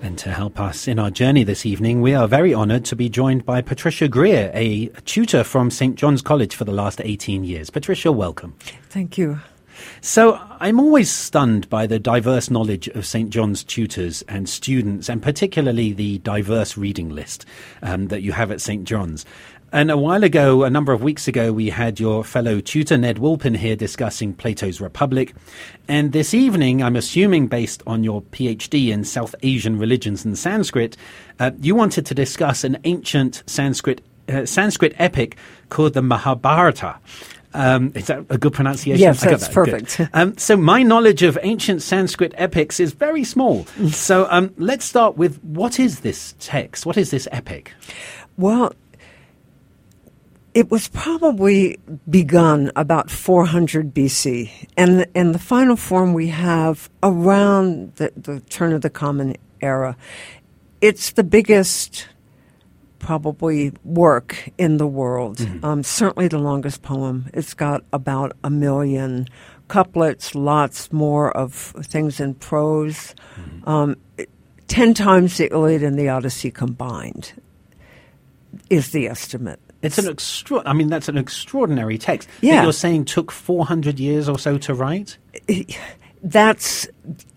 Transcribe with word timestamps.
And 0.00 0.16
to 0.18 0.30
help 0.30 0.60
us 0.60 0.86
in 0.86 0.98
our 0.98 1.10
journey 1.10 1.42
this 1.42 1.66
evening, 1.66 2.00
we 2.00 2.14
are 2.14 2.28
very 2.28 2.54
honoured 2.54 2.84
to 2.86 2.96
be 2.96 3.08
joined 3.08 3.44
by 3.44 3.60
Patricia 3.60 4.06
Greer, 4.06 4.50
a 4.54 4.86
tutor 5.04 5.42
from 5.42 5.70
St. 5.70 5.96
John's 5.96 6.22
College 6.22 6.54
for 6.54 6.64
the 6.64 6.72
last 6.72 7.00
18 7.02 7.42
years. 7.42 7.68
Patricia, 7.68 8.12
welcome. 8.12 8.54
Thank 8.88 9.18
you. 9.18 9.40
So, 10.00 10.40
I'm 10.60 10.80
always 10.80 11.10
stunned 11.10 11.68
by 11.68 11.86
the 11.86 11.98
diverse 11.98 12.50
knowledge 12.50 12.88
of 12.88 13.06
St. 13.06 13.30
John's 13.30 13.62
tutors 13.62 14.22
and 14.22 14.48
students, 14.48 15.08
and 15.08 15.22
particularly 15.22 15.92
the 15.92 16.18
diverse 16.18 16.76
reading 16.76 17.10
list 17.10 17.46
um, 17.82 18.08
that 18.08 18.22
you 18.22 18.32
have 18.32 18.50
at 18.50 18.60
St. 18.60 18.84
John's. 18.84 19.24
And 19.70 19.90
a 19.90 19.98
while 19.98 20.24
ago, 20.24 20.64
a 20.64 20.70
number 20.70 20.92
of 20.92 21.02
weeks 21.02 21.28
ago, 21.28 21.52
we 21.52 21.68
had 21.68 22.00
your 22.00 22.24
fellow 22.24 22.60
tutor 22.60 22.96
Ned 22.96 23.18
Wolpin 23.18 23.54
here 23.54 23.76
discussing 23.76 24.32
Plato's 24.32 24.80
Republic. 24.80 25.34
And 25.88 26.12
this 26.12 26.32
evening, 26.32 26.82
I'm 26.82 26.96
assuming 26.96 27.48
based 27.48 27.82
on 27.86 28.02
your 28.02 28.22
PhD 28.22 28.88
in 28.88 29.04
South 29.04 29.34
Asian 29.42 29.78
religions 29.78 30.24
and 30.24 30.38
Sanskrit, 30.38 30.96
uh, 31.38 31.50
you 31.60 31.74
wanted 31.74 32.06
to 32.06 32.14
discuss 32.14 32.64
an 32.64 32.78
ancient 32.84 33.42
Sanskrit 33.46 34.00
uh, 34.28 34.46
Sanskrit 34.46 34.94
epic 34.98 35.36
called 35.68 35.94
the 35.94 36.02
Mahabharata. 36.02 36.96
Um, 37.54 37.92
is 37.94 38.06
that 38.06 38.24
a 38.28 38.38
good 38.38 38.52
pronunciation? 38.52 39.00
Yes, 39.00 39.20
that's 39.20 39.48
that. 39.48 39.54
perfect. 39.54 40.00
Um, 40.14 40.36
so 40.38 40.56
my 40.56 40.82
knowledge 40.82 41.22
of 41.22 41.38
ancient 41.42 41.82
Sanskrit 41.82 42.32
epics 42.36 42.80
is 42.80 42.92
very 42.92 43.24
small. 43.24 43.64
so 43.90 44.26
um, 44.30 44.54
let's 44.56 44.84
start 44.84 45.16
with 45.16 45.42
what 45.44 45.78
is 45.78 46.00
this 46.00 46.34
text? 46.40 46.86
What 46.86 46.96
is 46.96 47.10
this 47.10 47.28
epic? 47.32 47.72
Well, 48.36 48.72
it 50.58 50.72
was 50.72 50.88
probably 50.88 51.78
begun 52.10 52.72
about 52.74 53.12
400 53.12 53.94
BC, 53.94 54.50
and 54.76 55.06
and 55.14 55.32
the 55.32 55.38
final 55.38 55.76
form 55.76 56.14
we 56.14 56.26
have 56.30 56.90
around 57.00 57.94
the, 57.94 58.12
the 58.16 58.40
turn 58.40 58.72
of 58.72 58.80
the 58.80 58.90
Common 58.90 59.36
Era. 59.60 59.96
It's 60.80 61.12
the 61.12 61.22
biggest, 61.22 62.08
probably, 62.98 63.72
work 63.84 64.50
in 64.58 64.78
the 64.78 64.86
world. 64.88 65.36
Mm-hmm. 65.36 65.64
Um, 65.64 65.84
certainly 65.84 66.26
the 66.26 66.40
longest 66.40 66.82
poem. 66.82 67.30
It's 67.32 67.54
got 67.54 67.84
about 67.92 68.36
a 68.42 68.50
million 68.50 69.28
couplets, 69.68 70.34
lots 70.34 70.92
more 70.92 71.30
of 71.36 71.54
things 71.54 72.18
in 72.18 72.34
prose. 72.34 73.14
Mm-hmm. 73.36 73.68
Um, 73.68 73.96
ten 74.66 74.92
times 74.92 75.36
the 75.36 75.52
Iliad 75.52 75.84
and 75.84 75.96
the 75.96 76.08
Odyssey 76.08 76.50
combined 76.50 77.40
is 78.68 78.90
the 78.90 79.06
estimate. 79.06 79.60
It's 79.82 79.98
an 79.98 80.08
extra. 80.08 80.62
I 80.66 80.72
mean, 80.72 80.88
that's 80.88 81.08
an 81.08 81.16
extraordinary 81.16 81.98
text. 81.98 82.28
Yeah. 82.40 82.62
you're 82.62 82.72
saying 82.72 83.04
took 83.04 83.30
400 83.30 84.00
years 84.00 84.28
or 84.28 84.38
so 84.38 84.58
to 84.58 84.74
write. 84.74 85.18
That's 86.22 86.88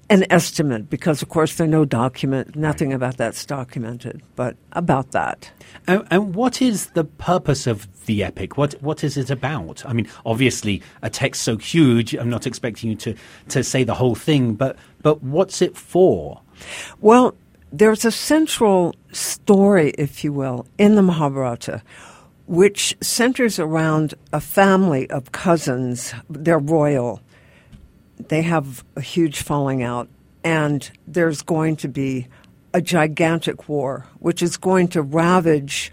an 0.10 0.26
estimate 0.30 0.90
because, 0.90 1.22
of 1.22 1.30
course, 1.30 1.56
there's 1.56 1.70
no 1.70 1.86
document. 1.86 2.56
Nothing 2.56 2.94
about 2.94 3.18
that's 3.18 3.46
documented, 3.46 4.24
but 4.36 4.58
about 4.74 5.12
that. 5.12 5.52
And, 5.88 6.06
and, 6.10 6.36
what 6.36 6.62
is 6.62 6.88
the 6.88 7.04
purpose 7.04 7.68
of 7.68 7.88
the 8.06 8.24
epic? 8.24 8.58
What 8.58 8.74
what 8.82 9.04
is 9.04 9.18
it 9.18 9.30
about? 9.30 9.86
I 9.86 9.94
mean, 9.94 10.10
obviously, 10.26 10.82
a 11.02 11.10
text 11.10 11.44
so 11.44 11.58
huge. 11.58 12.16
I'm 12.16 12.30
not 12.30 12.48
expecting 12.48 12.90
you 12.90 12.96
to 12.98 13.16
to 13.50 13.64
say 13.64 13.84
the 13.84 13.94
whole 13.94 14.16
thing, 14.16 14.56
but 14.56 14.78
but 15.04 15.24
what's 15.24 15.62
it 15.62 15.78
for? 15.78 16.42
Well, 17.00 17.36
there's 17.72 18.04
a 18.04 18.12
central 18.12 18.96
story, 19.12 19.92
if 19.98 20.24
you 20.24 20.34
will, 20.34 20.66
in 20.78 20.96
the 20.96 21.02
Mahabharata 21.02 21.82
which 22.48 22.96
centers 23.02 23.60
around 23.60 24.14
a 24.34 24.42
family 24.42 25.10
of 25.10 25.32
cousins. 25.32 26.14
They're 26.30 26.60
royal. 26.60 27.22
They 28.28 28.42
have 28.42 28.84
a 28.96 29.02
huge 29.02 29.42
falling 29.42 29.84
out, 29.84 30.10
and 30.44 30.90
there's 31.08 31.42
going 31.42 31.78
to 31.78 31.88
be 31.88 32.28
a 32.74 32.82
gigantic 32.82 33.68
war, 33.68 34.08
which 34.20 34.42
is 34.42 34.58
going 34.58 34.88
to 34.90 35.02
ravage 35.02 35.92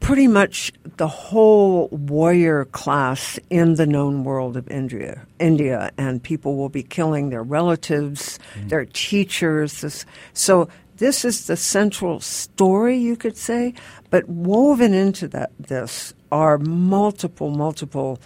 pretty 0.00 0.28
much 0.28 0.72
the 0.96 1.08
whole 1.08 1.88
warrior 1.88 2.64
class 2.66 3.38
in 3.50 3.74
the 3.74 3.86
known 3.86 4.24
world 4.24 4.56
of 4.56 4.68
India. 4.68 5.26
India, 5.38 5.90
and 5.98 6.22
people 6.22 6.56
will 6.56 6.68
be 6.68 6.82
killing 6.82 7.30
their 7.30 7.42
relatives, 7.42 8.38
mm. 8.54 8.68
their 8.68 8.84
teachers. 8.84 10.06
So 10.32 10.68
this 10.98 11.24
is 11.24 11.46
the 11.46 11.56
central 11.56 12.20
story, 12.20 12.96
you 12.96 13.16
could 13.16 13.36
say, 13.36 13.74
but 14.10 14.28
woven 14.28 14.92
into 14.94 15.28
that 15.28 15.50
this 15.58 16.12
are 16.30 16.58
multiple, 16.58 17.50
multiple 17.50 18.20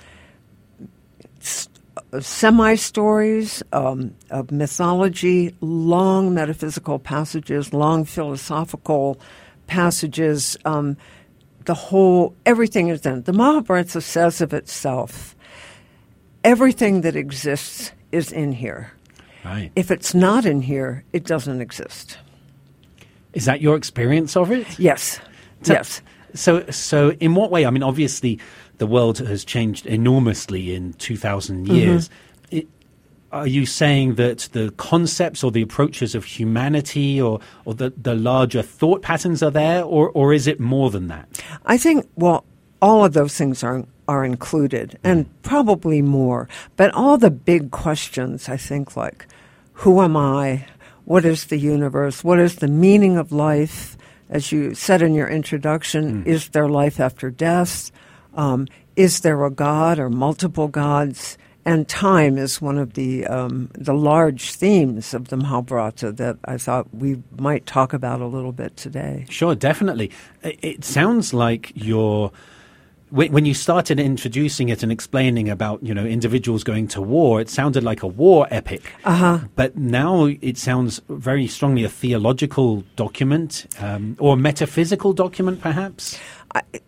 semi 2.20 2.74
stories 2.74 3.62
um, 3.72 4.14
of 4.30 4.50
mythology, 4.50 5.54
long 5.60 6.34
metaphysical 6.34 6.98
passages, 6.98 7.72
long 7.72 8.04
philosophical 8.04 9.20
passages. 9.66 10.56
Um, 10.64 10.96
the 11.64 11.74
whole, 11.74 12.34
everything 12.44 12.88
is 12.88 13.06
in. 13.06 13.22
The 13.22 13.32
Mahabharata 13.32 14.00
says 14.00 14.40
of 14.40 14.52
itself, 14.52 15.36
everything 16.42 17.02
that 17.02 17.16
exists 17.16 17.92
is 18.10 18.32
in 18.32 18.52
here. 18.52 18.92
Right. 19.44 19.70
If 19.76 19.90
it's 19.90 20.14
not 20.14 20.44
in 20.46 20.62
here, 20.62 21.04
it 21.12 21.24
doesn't 21.24 21.60
exist. 21.60 22.18
Is 23.34 23.44
that 23.46 23.60
your 23.60 23.76
experience 23.76 24.36
of 24.36 24.50
it? 24.50 24.78
Yes. 24.78 25.20
So, 25.62 25.72
yes. 25.72 26.02
So, 26.34 26.66
so 26.70 27.12
in 27.12 27.34
what 27.34 27.50
way? 27.50 27.66
I 27.66 27.70
mean, 27.70 27.82
obviously, 27.82 28.38
the 28.78 28.86
world 28.86 29.18
has 29.18 29.44
changed 29.44 29.86
enormously 29.86 30.74
in 30.74 30.94
2,000 30.94 31.64
mm-hmm. 31.64 31.74
years. 31.74 32.08
Mm-hmm. 32.08 32.56
It, 32.56 32.68
are 33.30 33.46
you 33.46 33.64
saying 33.64 34.16
that 34.16 34.48
the 34.52 34.72
concepts 34.76 35.42
or 35.42 35.50
the 35.50 35.62
approaches 35.62 36.14
of 36.14 36.24
humanity 36.24 37.20
or, 37.20 37.40
or 37.64 37.74
the, 37.74 37.90
the 37.96 38.14
larger 38.14 38.62
thought 38.62 39.02
patterns 39.02 39.42
are 39.42 39.50
there, 39.50 39.82
or, 39.82 40.10
or 40.10 40.34
is 40.34 40.46
it 40.46 40.60
more 40.60 40.90
than 40.90 41.08
that? 41.08 41.42
I 41.64 41.78
think, 41.78 42.08
well, 42.16 42.44
all 42.82 43.04
of 43.04 43.14
those 43.14 43.34
things 43.36 43.62
are, 43.64 43.86
are 44.06 44.24
included, 44.24 44.98
and 45.02 45.24
mm. 45.24 45.28
probably 45.42 46.02
more. 46.02 46.48
But 46.76 46.92
all 46.92 47.16
the 47.16 47.30
big 47.30 47.70
questions, 47.70 48.48
I 48.48 48.58
think, 48.58 48.96
like 48.96 49.26
who 49.82 50.02
am 50.02 50.16
I? 50.16 50.66
What 51.04 51.24
is 51.24 51.46
the 51.46 51.58
universe, 51.58 52.24
what 52.24 52.38
is 52.38 52.56
the 52.56 52.68
meaning 52.68 53.16
of 53.16 53.32
life. 53.32 53.96
As 54.30 54.50
you 54.50 54.74
said 54.74 55.02
in 55.02 55.14
your 55.14 55.28
introduction, 55.28 56.24
mm. 56.24 56.26
is 56.26 56.48
there 56.48 56.68
life 56.68 56.98
after 57.00 57.30
death? 57.30 57.92
Um, 58.34 58.66
is 58.96 59.20
there 59.20 59.44
a 59.44 59.50
God 59.50 59.98
or 59.98 60.08
multiple 60.08 60.68
gods? 60.68 61.36
And 61.64 61.86
time 61.86 62.38
is 62.38 62.60
one 62.60 62.78
of 62.78 62.94
the 62.94 63.26
um, 63.26 63.70
the 63.74 63.94
large 63.94 64.52
themes 64.52 65.14
of 65.14 65.28
the 65.28 65.36
Mahabharata 65.36 66.10
that 66.12 66.38
I 66.44 66.58
thought 66.58 66.92
we 66.92 67.22
might 67.38 67.66
talk 67.66 67.92
about 67.92 68.20
a 68.20 68.26
little 68.26 68.50
bit 68.50 68.76
today. 68.76 69.26
Sure, 69.28 69.54
definitely. 69.54 70.10
It 70.42 70.84
sounds 70.84 71.32
like 71.32 71.70
you're 71.76 72.32
when 73.12 73.44
you 73.44 73.52
started 73.52 74.00
introducing 74.00 74.70
it 74.70 74.82
and 74.82 74.90
explaining 74.90 75.50
about 75.50 75.82
you 75.82 75.92
know 75.92 76.04
individuals 76.04 76.64
going 76.64 76.88
to 76.88 77.02
war, 77.02 77.40
it 77.40 77.50
sounded 77.50 77.84
like 77.84 78.02
a 78.02 78.06
war 78.06 78.48
epic. 78.50 78.90
Uh-huh. 79.04 79.40
But 79.54 79.76
now 79.76 80.24
it 80.24 80.56
sounds 80.56 81.00
very 81.08 81.46
strongly 81.46 81.84
a 81.84 81.90
theological 81.90 82.84
document 82.96 83.66
um, 83.78 84.16
or 84.18 84.36
metaphysical 84.36 85.12
document, 85.12 85.60
perhaps. 85.60 86.18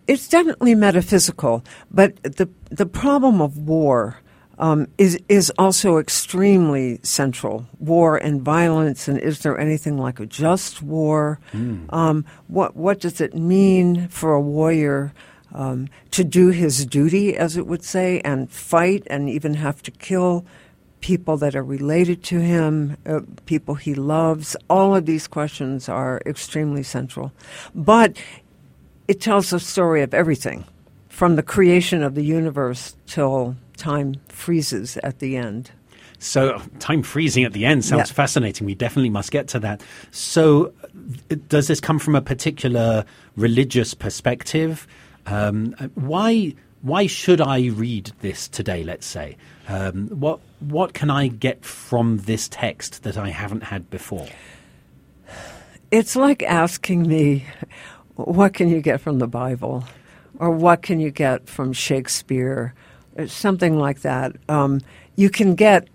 It's 0.07 0.27
definitely 0.27 0.73
metaphysical, 0.73 1.63
but 1.91 2.21
the 2.23 2.49
the 2.69 2.85
problem 2.85 3.41
of 3.41 3.57
war. 3.57 4.19
Um, 4.57 4.87
is 4.97 5.19
is 5.27 5.51
also 5.59 5.97
extremely 5.97 7.01
central. 7.03 7.67
War 7.77 8.15
and 8.15 8.41
violence, 8.41 9.09
and 9.09 9.19
is 9.19 9.39
there 9.39 9.59
anything 9.59 9.97
like 9.97 10.21
a 10.21 10.25
just 10.25 10.81
war? 10.81 11.39
Mm. 11.51 11.91
Um, 11.91 12.25
what 12.47 12.73
what 12.73 13.01
does 13.01 13.19
it 13.19 13.35
mean 13.35 14.07
for 14.07 14.31
a 14.31 14.39
warrior 14.39 15.13
um, 15.55 15.87
to 16.11 16.23
do 16.23 16.49
his 16.49 16.85
duty, 16.85 17.35
as 17.35 17.57
it 17.57 17.65
would 17.65 17.83
say, 17.83 18.19
and 18.21 18.51
fight 18.51 19.03
and 19.07 19.29
even 19.29 19.55
have 19.55 19.81
to 19.83 19.91
kill 19.91 20.45
people 21.01 21.37
that 21.37 21.55
are 21.55 21.63
related 21.63 22.23
to 22.23 22.39
him, 22.39 22.97
uh, 23.05 23.21
people 23.45 23.75
he 23.75 23.93
loves. 23.95 24.55
All 24.69 24.95
of 24.95 25.05
these 25.05 25.27
questions 25.27 25.87
are 25.87 26.21
extremely 26.25 26.83
central. 26.83 27.31
But 27.73 28.17
it 29.07 29.21
tells 29.21 29.49
the 29.51 29.59
story 29.59 30.01
of 30.01 30.13
everything 30.13 30.65
from 31.09 31.35
the 31.35 31.43
creation 31.43 32.03
of 32.03 32.15
the 32.15 32.23
universe 32.23 32.95
till 33.07 33.55
time 33.77 34.15
freezes 34.27 34.97
at 34.97 35.19
the 35.19 35.37
end. 35.37 35.71
So, 36.17 36.61
time 36.79 37.03
freezing 37.03 37.43
at 37.43 37.53
the 37.53 37.65
end 37.65 37.85
sounds 37.85 38.09
Yeah. 38.09 38.15
fascinating. 38.15 38.65
We 38.65 38.73
definitely 38.73 39.09
must 39.11 39.31
get 39.31 39.47
to 39.49 39.59
that. 39.59 39.83
So, 40.11 40.71
uh, 41.31 41.35
does 41.49 41.67
this 41.67 41.79
come 41.79 41.99
from 41.99 42.15
a 42.15 42.21
particular 42.21 43.05
religious 43.35 43.93
perspective? 43.93 44.87
Um, 45.25 45.73
why 45.95 46.53
why 46.81 47.07
should 47.07 47.41
I 47.41 47.67
read 47.67 48.11
this 48.21 48.47
today? 48.47 48.83
Let's 48.83 49.07
say 49.07 49.37
um, 49.67 50.07
what 50.09 50.39
what 50.59 50.93
can 50.93 51.09
I 51.09 51.27
get 51.27 51.65
from 51.65 52.19
this 52.19 52.47
text 52.47 53.03
that 53.03 53.17
I 53.17 53.29
haven't 53.29 53.63
had 53.63 53.89
before? 53.89 54.27
It's 55.91 56.15
like 56.15 56.43
asking 56.43 57.07
me, 57.07 57.45
what 58.15 58.53
can 58.53 58.69
you 58.69 58.81
get 58.81 59.01
from 59.01 59.19
the 59.19 59.27
Bible? 59.27 59.83
Or 60.37 60.51
what 60.51 60.81
can 60.81 60.99
you 60.99 61.11
get 61.11 61.47
from 61.47 61.73
Shakespeare? 61.73 62.73
Something 63.27 63.79
like 63.79 64.01
that. 64.01 64.35
Um, 64.49 64.81
you 65.15 65.29
can 65.29 65.55
get 65.55 65.87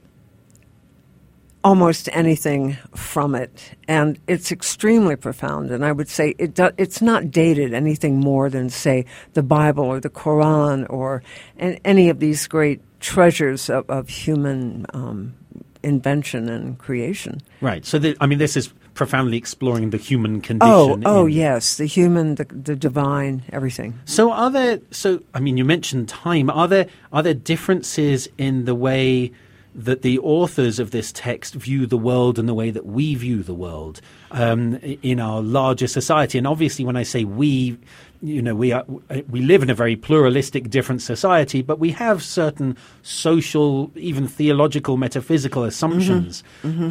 almost 1.63 2.09
anything 2.13 2.77
from 2.95 3.35
it, 3.35 3.75
and 3.87 4.19
it's 4.27 4.51
extremely 4.51 5.17
profound. 5.17 5.71
And 5.71 5.85
I 5.85 5.93
would 5.93 6.09
say 6.09 6.35
it 6.39 6.55
do, 6.55 6.71
it's 6.79 7.03
not 7.03 7.31
dated 7.31 7.75
anything 7.75 8.19
more 8.19 8.49
than, 8.49 8.71
say, 8.71 9.05
the 9.35 9.43
Bible 9.43 9.85
or 9.85 10.01
the 10.01 10.11
Quran 10.11 10.87
or 10.89 11.23
an, 11.59 11.79
any 11.85 12.09
of 12.09 12.19
these 12.19 12.47
great 12.47 12.81
treasures 13.01 13.69
of, 13.69 13.89
of 13.91 14.09
human 14.09 14.87
um, 14.95 15.35
invention 15.83 16.49
and 16.49 16.79
creation. 16.79 17.41
Right. 17.61 17.85
So, 17.85 17.99
the, 17.99 18.17
I 18.21 18.27
mean, 18.27 18.39
this 18.39 18.57
is 18.57 18.73
profoundly 18.95 19.37
exploring 19.37 19.91
the 19.91 19.97
human 19.97 20.41
condition. 20.41 20.71
Oh, 20.71 21.01
oh 21.05 21.27
in- 21.27 21.33
yes, 21.33 21.77
the 21.77 21.87
human, 21.87 22.35
the, 22.35 22.45
the 22.45 22.77
divine, 22.77 23.43
everything. 23.53 23.99
So 24.05 24.31
are 24.33 24.51
there? 24.51 24.81
So 24.91 25.23
I 25.33 25.41
mean, 25.41 25.57
you 25.57 25.65
mentioned 25.65 26.09
time. 26.09 26.51
Are 26.51 26.69
there 26.69 26.87
are 27.13 27.23
there 27.23 27.35
differences 27.35 28.29
in 28.37 28.65
the 28.65 28.75
way 28.75 29.33
that 29.75 30.03
the 30.03 30.19
authors 30.19 30.79
of 30.79 30.91
this 30.91 31.13
text 31.13 31.55
view 31.55 31.87
the 31.87 31.97
world 31.97 32.39
in 32.39 32.47
the 32.47 32.55
way 32.55 32.71
that 32.71 32.87
we 32.87 33.15
view 33.15 33.43
the 33.43 33.55
world 33.55 34.01
um, 34.31 34.77
in 34.77 35.21
our 35.21 35.41
larger 35.43 35.87
society? 35.87 36.39
And 36.39 36.47
obviously, 36.47 36.85
when 36.85 36.97
I 36.97 37.03
say 37.03 37.25
we, 37.25 37.79
you 38.23 38.43
know, 38.43 38.55
we 38.55 38.73
are 38.73 38.85
we 39.29 39.41
live 39.43 39.63
in 39.63 39.71
a 39.71 39.75
very 39.75 39.97
pluralistic, 39.97 40.71
different 40.71 41.03
society, 41.03 41.63
but 41.63 41.79
we 41.79 41.91
have 41.93 42.23
certain 42.23 42.77
social, 43.03 43.91
even 43.95 44.27
theological, 44.27 44.97
metaphysical 44.97 45.65
assumptions. 45.65 46.43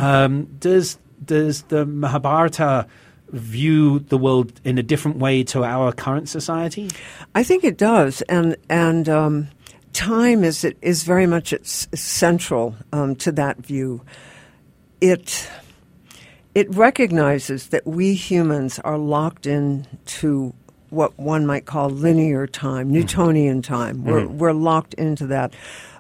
Um, 0.02 0.46
does 0.60 0.98
does 1.24 1.64
the 1.64 1.86
Mahabharata 1.86 2.88
view 3.32 4.00
the 4.00 4.18
world 4.18 4.60
in 4.64 4.78
a 4.78 4.84
different 4.84 5.18
way 5.18 5.44
to 5.44 5.64
our 5.64 5.92
current 5.92 6.30
society? 6.30 6.90
I 7.36 7.44
think 7.44 7.64
it 7.64 7.78
does, 7.78 8.22
and 8.24 8.56
and 8.70 9.08
um, 9.08 9.50
time 10.00 10.44
is 10.46 10.64
is 10.82 11.04
very 11.04 11.28
much 11.28 11.52
it's 11.52 11.88
central 11.94 12.74
um, 12.94 13.16
to 13.18 13.32
that 13.34 13.58
view. 13.58 14.02
It 15.02 15.50
it 16.56 16.74
recognizes 16.74 17.68
that 17.68 17.86
we 17.86 18.14
humans 18.16 18.80
are 18.80 18.98
locked 18.98 19.46
into 19.46 20.54
what 20.90 21.12
one 21.20 21.46
might 21.46 21.66
call 21.66 21.90
linear 21.90 22.48
time, 22.48 22.90
Newtonian 22.92 23.62
time. 23.62 24.04
We're 24.06 24.28
we're 24.28 24.54
locked 24.54 24.94
into 24.96 25.28
that, 25.28 25.54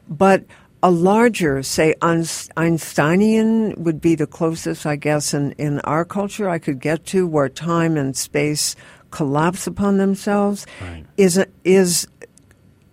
but 0.07 0.43
a 0.81 0.89
larger, 0.91 1.61
say, 1.61 1.93
Einsteinian 2.01 3.83
would 3.83 3.99
be 3.99 4.15
the 4.15 4.25
closest, 4.25 4.85
I 4.85 4.95
guess, 4.95 5.33
in, 5.33 5.51
in 5.57 5.81
our 5.81 6.05
culture 6.05 6.49
I 6.49 6.57
could 6.57 6.79
get 6.79 7.05
to, 7.07 7.27
where 7.27 7.49
time 7.49 7.97
and 7.97 8.15
space 8.15 8.77
collapse 9.11 9.67
upon 9.67 9.97
themselves, 9.97 10.65
Right. 10.81 11.05
is 11.17 11.37
a, 11.37 11.47
is 11.65 12.07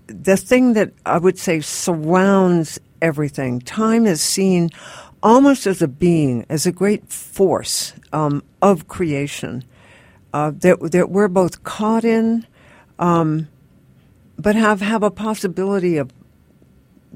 the 0.07 0.37
thing 0.37 0.75
that 0.75 0.93
I 1.05 1.19
would 1.19 1.39
say 1.39 1.61
surrounds 1.61 2.79
everything. 3.03 3.61
Time 3.61 4.07
is 4.07 4.21
seen 4.21 4.71
almost 5.23 5.67
as 5.67 5.83
a 5.83 5.89
being, 5.89 6.47
as 6.49 6.67
a 6.67 6.73
great 6.73 7.11
force 7.11 7.93
um, 8.13 8.43
of 8.63 8.89
creation 8.89 9.65
uh, 10.33 10.53
that, 10.57 10.79
that 10.93 11.11
we're 11.11 11.29
both 11.29 11.65
caught 11.65 12.05
in, 12.05 12.47
um, 12.99 13.49
but 14.39 14.55
have, 14.55 14.81
have 14.81 15.03
a 15.03 15.11
possibility 15.11 15.97
of 15.97 16.13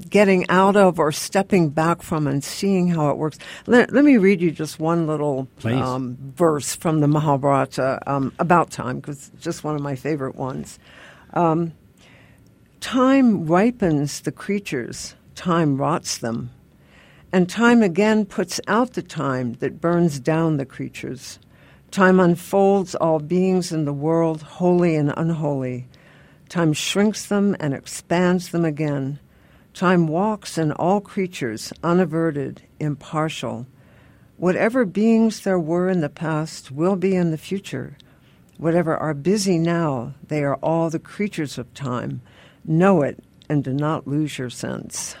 getting 0.09 0.49
out 0.49 0.75
of 0.75 0.99
or 0.99 1.11
stepping 1.11 1.69
back 1.69 2.01
from 2.01 2.25
and 2.25 2.43
seeing 2.43 2.87
how 2.87 3.09
it 3.09 3.17
works. 3.17 3.37
Let, 3.67 3.93
let 3.93 4.03
me 4.03 4.17
read 4.17 4.41
you 4.41 4.51
just 4.51 4.79
one 4.79 5.05
little 5.05 5.47
um, 5.83 6.17
verse 6.35 6.75
from 6.75 7.01
the 7.01 7.07
Mahabharata 7.07 8.01
um, 8.07 8.33
about 8.39 8.71
time, 8.71 8.99
because 8.99 9.29
it's 9.33 9.43
just 9.43 9.63
one 9.63 9.75
of 9.75 9.81
my 9.81 9.95
favorite 9.95 10.35
ones. 10.35 10.79
Um, 11.33 11.73
time 12.81 13.45
ripens 13.45 14.21
the 14.21 14.31
creatures, 14.31 15.15
time 15.35 15.77
rots 15.77 16.17
them, 16.17 16.49
and 17.31 17.47
time 17.47 17.83
again 17.83 18.25
puts 18.25 18.59
out 18.67 18.93
the 18.93 19.03
time 19.03 19.53
that 19.59 19.79
burns 19.79 20.19
down 20.19 20.57
the 20.57 20.65
creatures. 20.65 21.39
Time 21.91 22.19
unfolds 22.19 22.95
all 22.95 23.19
beings 23.19 23.71
in 23.71 23.85
the 23.85 23.93
world, 23.93 24.41
holy 24.41 24.95
and 24.95 25.13
unholy. 25.15 25.87
Time 26.49 26.73
shrinks 26.73 27.27
them 27.27 27.55
and 27.59 27.73
expands 27.73 28.49
them 28.49 28.65
again. 28.65 29.19
Time 29.75 30.07
walks 30.07 30.57
in 30.57 30.71
all 30.71 30.99
creatures, 30.99 31.71
unaverted, 31.83 32.63
impartial. 32.79 33.67
Whatever 34.37 34.85
beings 34.85 35.41
there 35.41 35.59
were 35.59 35.87
in 35.87 36.01
the 36.01 36.09
past 36.09 36.71
will 36.71 36.95
be 36.95 37.15
in 37.15 37.29
the 37.29 37.37
future. 37.37 37.95
Whatever 38.57 38.97
are 38.97 39.13
busy 39.13 39.57
now, 39.57 40.15
they 40.27 40.43
are 40.43 40.55
all 40.55 40.89
the 40.89 40.99
creatures 40.99 41.57
of 41.57 41.73
time. 41.73 42.21
Know 42.71 43.01
it 43.01 43.21
and 43.49 43.65
do 43.65 43.73
not 43.73 44.07
lose 44.07 44.37
your 44.37 44.49
sense. 44.49 45.17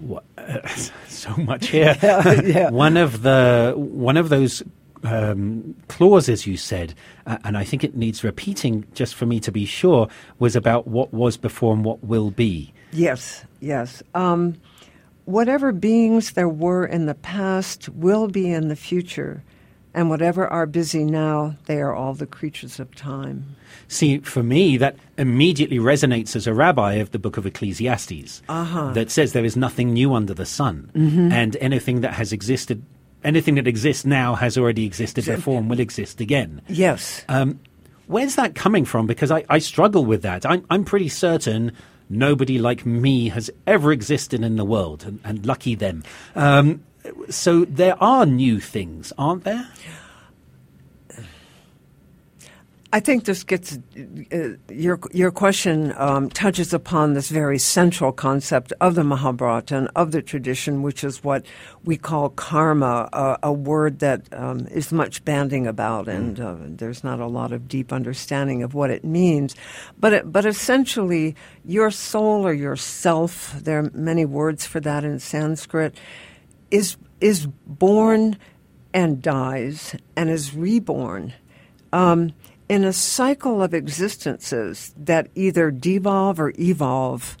What, 0.00 0.24
uh, 0.36 0.66
so 1.06 1.36
much 1.36 1.68
here. 1.68 1.96
yeah. 2.02 2.68
one 2.72 2.96
of 2.96 3.22
the 3.22 3.74
one 3.76 4.16
of 4.16 4.28
those 4.28 4.60
um, 5.04 5.76
clauses 5.86 6.44
you 6.44 6.56
said, 6.56 6.94
uh, 7.28 7.38
and 7.44 7.56
I 7.56 7.62
think 7.62 7.84
it 7.84 7.94
needs 7.94 8.24
repeating 8.24 8.84
just 8.92 9.14
for 9.14 9.24
me 9.24 9.38
to 9.38 9.52
be 9.52 9.64
sure, 9.64 10.08
was 10.40 10.56
about 10.56 10.88
what 10.88 11.12
was 11.12 11.36
before 11.36 11.74
and 11.74 11.84
what 11.84 12.02
will 12.02 12.32
be. 12.32 12.74
Yes, 12.90 13.44
yes. 13.60 14.02
Um, 14.12 14.56
whatever 15.26 15.70
beings 15.70 16.32
there 16.32 16.48
were 16.48 16.84
in 16.84 17.06
the 17.06 17.14
past 17.14 17.88
will 17.90 18.26
be 18.26 18.50
in 18.52 18.66
the 18.66 18.74
future, 18.76 19.44
and 19.94 20.08
whatever 20.10 20.46
are 20.46 20.66
busy 20.66 21.04
now, 21.04 21.56
they 21.66 21.80
are 21.80 21.94
all 21.94 22.14
the 22.14 22.26
creatures 22.26 22.80
of 22.80 22.94
time. 22.94 23.56
See, 23.88 24.18
for 24.18 24.42
me, 24.42 24.76
that 24.78 24.96
immediately 25.18 25.78
resonates 25.78 26.34
as 26.34 26.46
a 26.46 26.54
rabbi 26.54 26.94
of 26.94 27.10
the 27.10 27.18
book 27.18 27.36
of 27.36 27.44
Ecclesiastes 27.46 28.42
Uh-huh. 28.48 28.92
that 28.92 29.10
says 29.10 29.32
there 29.32 29.44
is 29.44 29.56
nothing 29.56 29.92
new 29.92 30.14
under 30.14 30.34
the 30.34 30.46
sun, 30.46 30.90
and 30.94 31.56
anything 31.56 32.00
that 32.00 32.14
has 32.14 32.32
existed, 32.32 32.82
anything 33.22 33.56
that 33.56 33.66
exists 33.66 34.04
now 34.06 34.34
has 34.34 34.56
already 34.56 34.84
existed 34.86 35.24
before 35.26 35.58
and 35.58 35.68
will 35.68 35.80
exist 35.80 36.20
again. 36.20 36.62
Yes. 36.68 37.24
Um, 37.28 37.60
where's 38.06 38.36
that 38.36 38.54
coming 38.54 38.84
from? 38.84 39.06
Because 39.06 39.30
I, 39.30 39.44
I 39.50 39.58
struggle 39.58 40.04
with 40.04 40.22
that. 40.22 40.46
I'm, 40.46 40.64
I'm 40.70 40.84
pretty 40.84 41.08
certain 41.08 41.72
nobody 42.08 42.58
like 42.58 42.84
me 42.84 43.28
has 43.30 43.50
ever 43.66 43.92
existed 43.92 44.42
in 44.42 44.56
the 44.56 44.64
world, 44.64 45.04
and, 45.06 45.20
and 45.24 45.44
lucky 45.46 45.74
them. 45.74 46.02
Um, 46.34 46.82
so 47.28 47.64
there 47.64 48.00
are 48.02 48.26
new 48.26 48.60
things, 48.60 49.12
aren't 49.18 49.44
there? 49.44 49.68
I 52.94 53.00
think 53.00 53.24
this 53.24 53.42
gets 53.42 53.78
uh, 54.32 54.48
your 54.68 55.00
your 55.12 55.30
question 55.30 55.94
um, 55.96 56.28
touches 56.28 56.74
upon 56.74 57.14
this 57.14 57.30
very 57.30 57.58
central 57.58 58.12
concept 58.12 58.74
of 58.82 58.96
the 58.96 59.02
Mahabharata 59.02 59.78
and 59.78 59.88
of 59.96 60.12
the 60.12 60.20
tradition, 60.20 60.82
which 60.82 61.02
is 61.02 61.24
what 61.24 61.46
we 61.84 61.96
call 61.96 62.28
karma, 62.28 63.08
uh, 63.14 63.38
a 63.42 63.50
word 63.50 64.00
that 64.00 64.28
um, 64.32 64.66
is 64.70 64.92
much 64.92 65.24
banding 65.24 65.66
about, 65.66 66.06
and 66.06 66.38
uh, 66.38 66.56
there's 66.60 67.02
not 67.02 67.18
a 67.18 67.26
lot 67.26 67.50
of 67.50 67.66
deep 67.66 67.94
understanding 67.94 68.62
of 68.62 68.74
what 68.74 68.90
it 68.90 69.04
means. 69.04 69.56
But 69.98 70.12
it, 70.12 70.30
but 70.30 70.44
essentially, 70.44 71.34
your 71.64 71.90
soul 71.90 72.46
or 72.46 72.52
your 72.52 72.76
self, 72.76 73.54
there 73.58 73.78
are 73.78 73.90
many 73.94 74.26
words 74.26 74.66
for 74.66 74.80
that 74.80 75.02
in 75.02 75.18
Sanskrit, 75.18 75.96
is 76.72 76.96
is 77.20 77.46
born 77.66 78.36
and 78.92 79.22
dies 79.22 79.94
and 80.16 80.28
is 80.28 80.54
reborn. 80.54 81.32
Um, 81.92 82.32
in 82.68 82.84
a 82.84 82.92
cycle 82.92 83.62
of 83.62 83.74
existences 83.74 84.94
that 84.96 85.28
either 85.34 85.70
devolve 85.70 86.40
or 86.40 86.54
evolve. 86.58 87.36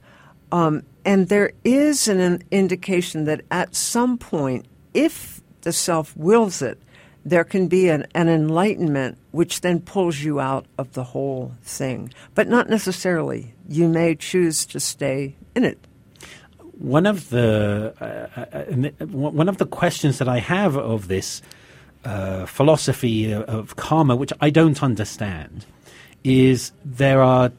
Um, 0.52 0.82
and 1.06 1.28
there 1.28 1.52
is 1.64 2.06
an, 2.06 2.20
an 2.20 2.42
indication 2.50 3.24
that 3.24 3.40
at 3.50 3.74
some 3.74 4.18
point, 4.18 4.66
if 4.92 5.40
the 5.62 5.72
self 5.72 6.14
wills 6.16 6.60
it, 6.60 6.78
there 7.24 7.44
can 7.44 7.68
be 7.68 7.88
an, 7.88 8.06
an 8.14 8.28
enlightenment 8.28 9.16
which 9.30 9.62
then 9.62 9.80
pulls 9.80 10.20
you 10.20 10.38
out 10.38 10.66
of 10.76 10.92
the 10.92 11.04
whole 11.04 11.54
thing. 11.62 12.12
But 12.34 12.48
not 12.48 12.68
necessarily. 12.68 13.54
You 13.68 13.88
may 13.88 14.14
choose 14.14 14.66
to 14.66 14.80
stay 14.80 15.36
in 15.54 15.64
it. 15.64 15.78
One 16.82 17.06
of 17.06 17.30
the 17.30 17.94
uh, 18.00 18.40
uh, 18.40 18.64
and 18.70 18.84
the- 18.84 19.06
one 19.06 19.48
of 19.48 19.58
the 19.58 19.66
questions 19.66 20.18
that 20.18 20.28
I 20.28 20.40
have 20.40 20.76
of 20.76 21.06
this 21.06 21.42
uh, 22.04 22.46
philosophy 22.46 23.32
of, 23.32 23.76
karma, 23.76 24.16
which 24.16 24.32
I 24.40 24.50
don't 24.50 24.82
understand, 24.82 25.64
is 26.24 26.72
there 26.84 27.22
are 27.22 27.52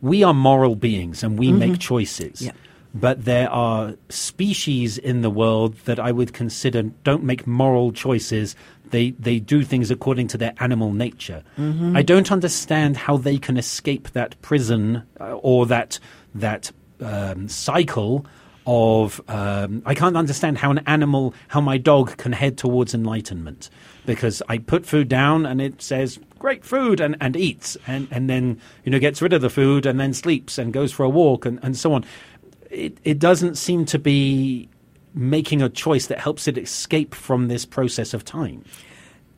we 0.00 0.24
are 0.24 0.34
moral 0.34 0.74
beings 0.74 1.22
and 1.22 1.38
we 1.38 1.52
make 1.52 1.78
choices. 1.78 2.42
Yeah. 2.42 2.52
but 2.94 3.24
there 3.24 3.48
are 3.50 3.94
species 4.10 4.98
in 4.98 5.22
the 5.22 5.30
world 5.30 5.76
that 5.84 5.98
I 5.98 6.10
would 6.12 6.32
consider 6.34 6.82
don't 7.04 7.22
make 7.24 7.46
moral 7.46 7.92
choices. 7.92 8.54
They 8.90 9.10
they 9.12 9.38
do 9.38 9.62
things 9.64 9.90
according 9.90 10.28
to 10.28 10.36
their 10.38 10.52
animal 10.58 10.92
nature. 10.92 11.42
Mm-hmm. 11.56 11.96
I 11.96 12.02
don't 12.02 12.30
understand 12.32 12.96
how 12.96 13.16
they 13.16 13.38
can 13.38 13.56
escape 13.56 14.10
that 14.10 14.34
prison 14.42 15.04
uh, 15.20 15.38
or 15.40 15.64
that 15.66 15.98
that 16.34 16.72
um, 17.00 17.48
cycle 17.48 18.26
of 18.66 19.20
um, 19.28 19.82
I 19.84 19.94
can't 19.94 20.16
understand 20.16 20.58
how 20.58 20.70
an 20.70 20.78
animal, 20.86 21.34
how 21.48 21.60
my 21.60 21.78
dog 21.78 22.16
can 22.16 22.32
head 22.32 22.56
towards 22.58 22.94
enlightenment 22.94 23.70
because 24.06 24.42
I 24.48 24.58
put 24.58 24.86
food 24.86 25.08
down 25.08 25.46
and 25.46 25.60
it 25.60 25.82
says 25.82 26.18
great 26.38 26.64
food 26.64 27.00
and, 27.00 27.16
and 27.20 27.36
eats 27.36 27.76
and, 27.86 28.08
and 28.10 28.28
then 28.28 28.60
you 28.84 28.90
know 28.90 28.98
gets 28.98 29.22
rid 29.22 29.32
of 29.32 29.42
the 29.42 29.50
food 29.50 29.86
and 29.86 29.98
then 29.98 30.12
sleeps 30.12 30.58
and 30.58 30.72
goes 30.72 30.92
for 30.92 31.04
a 31.04 31.08
walk 31.08 31.44
and, 31.44 31.58
and 31.62 31.76
so 31.76 31.92
on. 31.92 32.04
It 32.70 32.98
it 33.04 33.18
doesn't 33.18 33.56
seem 33.56 33.84
to 33.86 33.98
be 33.98 34.68
making 35.14 35.60
a 35.60 35.68
choice 35.68 36.06
that 36.06 36.18
helps 36.18 36.48
it 36.48 36.56
escape 36.56 37.14
from 37.14 37.48
this 37.48 37.66
process 37.66 38.14
of 38.14 38.24
time. 38.24 38.64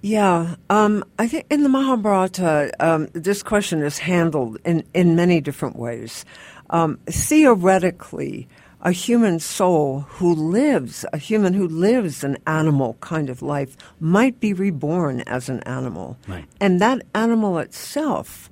Yeah, 0.05 0.57
um, 0.69 1.03
I 1.19 1.27
think 1.27 1.47
in 1.49 1.63
the 1.63 1.71
Mahabharata, 1.71 2.73
um, 2.79 3.09
this 3.15 3.43
question 3.43 3.81
is 3.81 3.97
handled 3.97 4.59
in, 4.63 4.85
in 4.93 5.17
many 5.17 5.41
different 5.41 5.77
ways. 5.77 6.27
Um, 6.69 6.99
theoretically, 7.07 8.47
a 8.83 8.93
human 8.93 9.41
soul 9.41 10.01
who 10.01 10.35
lives, 10.35 11.07
a 11.15 11.17
human 11.17 11.55
who 11.55 11.67
lives 11.67 12.23
an 12.23 12.37
animal 12.47 12.99
kind 13.01 13.31
of 13.31 13.41
life, 13.41 13.79
might 13.99 14.41
be 14.41 14.53
reborn 14.53 15.23
as 15.23 15.49
an 15.49 15.61
animal. 15.61 16.19
Right. 16.29 16.45
And 16.61 16.83
that 16.83 17.01
animal 17.15 17.59
itself 17.59 18.51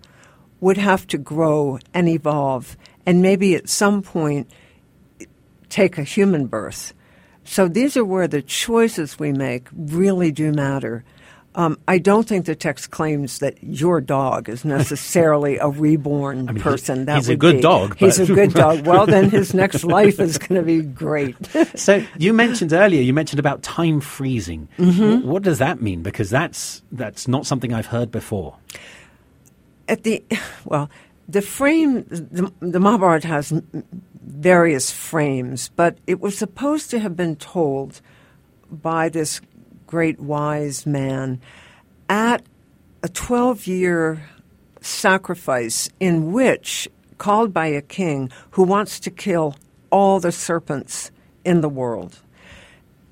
would 0.60 0.78
have 0.78 1.06
to 1.08 1.18
grow 1.18 1.78
and 1.92 2.08
evolve, 2.08 2.78
and 3.04 3.20
maybe 3.20 3.54
at 3.56 3.68
some 3.68 4.00
point 4.00 4.50
take 5.68 5.98
a 5.98 6.02
human 6.02 6.46
birth. 6.46 6.94
So 7.44 7.68
these 7.68 7.94
are 7.98 8.06
where 8.06 8.26
the 8.26 8.40
choices 8.40 9.18
we 9.18 9.32
make 9.34 9.68
really 9.70 10.32
do 10.32 10.50
matter. 10.50 11.04
Um, 11.54 11.78
I 11.86 11.98
don't 11.98 12.26
think 12.26 12.46
the 12.46 12.54
text 12.54 12.90
claims 12.90 13.40
that 13.40 13.62
your 13.62 14.00
dog 14.00 14.48
is 14.48 14.64
necessarily 14.64 15.58
a 15.58 15.68
reborn 15.86 16.48
I 16.48 16.52
mean, 16.52 16.56
he- 16.56 16.62
person. 16.62 17.04
that 17.04 17.16
he's 17.16 17.28
a 17.28 17.36
good 17.36 17.56
be- 17.56 17.60
dog, 17.62 17.96
He's 17.98 18.18
a 18.18 18.26
good 18.26 18.54
dog. 18.64 18.86
Well, 18.86 19.04
then 19.04 19.28
his 19.28 19.52
next 19.52 19.84
life 19.84 20.18
is 20.18 20.38
going 20.38 20.58
to 20.60 20.64
be 20.66 20.80
great. 20.82 21.36
So 21.78 22.02
you 22.18 22.32
mentioned 22.32 22.72
earlier, 22.72 23.02
you 23.02 23.12
mentioned 23.12 23.38
about 23.40 23.62
time 23.62 24.00
freezing. 24.00 24.68
Wh- 24.78 25.24
What 25.24 25.42
does 25.42 25.58
that 25.58 25.82
mean? 25.82 26.02
Because 26.02 26.30
that's 26.30 26.82
that's 26.90 27.28
not 27.28 27.44
something 27.46 27.74
I've 27.74 27.86
heard 27.86 28.10
before. 28.10 28.56
At 29.88 30.04
the 30.04 30.24
well, 30.64 30.88
the 31.28 31.42
frame, 31.42 32.04
the, 32.08 32.50
the 32.60 32.80
Mahabharata 32.80 33.26
has 33.28 33.52
various 34.24 34.90
frames, 34.90 35.70
but 35.76 35.98
it 36.06 36.20
was 36.20 36.36
supposed 36.38 36.90
to 36.90 36.98
have 36.98 37.16
been 37.16 37.36
told 37.36 38.00
by 38.70 39.08
this 39.10 39.40
great 39.92 40.18
wise 40.18 40.86
man 40.86 41.38
at 42.08 42.42
a 43.02 43.08
12 43.10 43.66
year 43.66 44.22
sacrifice 44.80 45.90
in 46.00 46.32
which, 46.32 46.88
called 47.18 47.52
by 47.52 47.66
a 47.66 47.82
king 47.82 48.30
who 48.52 48.62
wants 48.62 48.98
to 48.98 49.10
kill 49.10 49.54
all 49.90 50.18
the 50.18 50.32
serpents 50.32 51.10
in 51.44 51.60
the 51.60 51.68
world. 51.68 52.20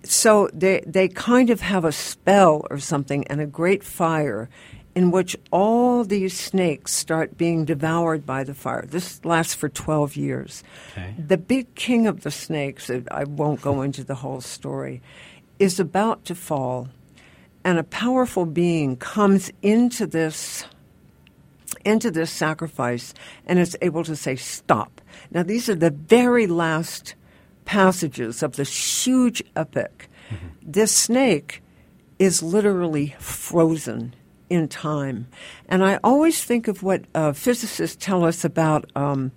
So 0.04 0.49
they, 0.54 0.82
they 0.87 1.08
kind 1.08 1.50
of 1.50 1.60
have 1.60 1.84
a 1.84 1.92
spell 1.92 2.66
or 2.70 2.78
something 2.78 3.26
and 3.26 3.42
a 3.42 3.46
great 3.46 3.84
fire 3.84 4.49
in 4.94 5.10
which 5.10 5.37
all 5.52 6.02
these 6.02 6.32
snakes 6.32 6.92
start 6.92 7.37
being 7.37 7.66
devoured 7.66 8.25
by 8.25 8.42
the 8.42 8.54
fire. 8.54 8.87
This 8.87 9.22
lasts 9.22 9.54
for 9.54 9.68
12 9.68 10.16
years. 10.16 10.64
Okay. 10.92 11.14
The 11.18 11.37
big 11.37 11.75
king 11.75 12.06
of 12.06 12.22
the 12.22 12.30
snakes, 12.30 12.90
I 13.10 13.25
won't 13.25 13.60
go 13.60 13.82
into 13.82 14.02
the 14.02 14.14
whole 14.14 14.40
story, 14.40 15.02
is 15.60 15.78
about 15.78 16.24
to 16.24 16.34
fall, 16.34 16.88
and 17.62 17.78
a 17.78 17.84
powerful 17.84 18.46
being 18.46 18.96
comes 18.96 19.52
into 19.62 20.06
this 20.06 20.64
into 21.84 22.10
this 22.10 22.30
sacrifice 22.30 23.14
and 23.46 23.58
is 23.58 23.76
able 23.80 24.02
to 24.04 24.16
say 24.16 24.34
stop. 24.36 25.00
Now 25.30 25.44
these 25.44 25.68
are 25.68 25.74
the 25.74 25.90
very 25.90 26.46
last 26.46 27.14
passages 27.64 28.42
of 28.42 28.56
this 28.56 29.06
huge 29.06 29.42
epic. 29.54 30.08
This 30.60 30.94
snake 30.94 31.62
is 32.18 32.42
literally 32.42 33.14
frozen 33.18 34.14
in 34.50 34.68
time. 34.68 35.28
And 35.68 35.84
I 35.84 36.00
always 36.02 36.44
think 36.44 36.68
of 36.68 36.82
what 36.82 37.04
uh, 37.14 37.32
physicists 37.32 37.96
tell 38.04 38.24
us 38.24 38.44
about 38.44 38.90
um, 38.96 39.30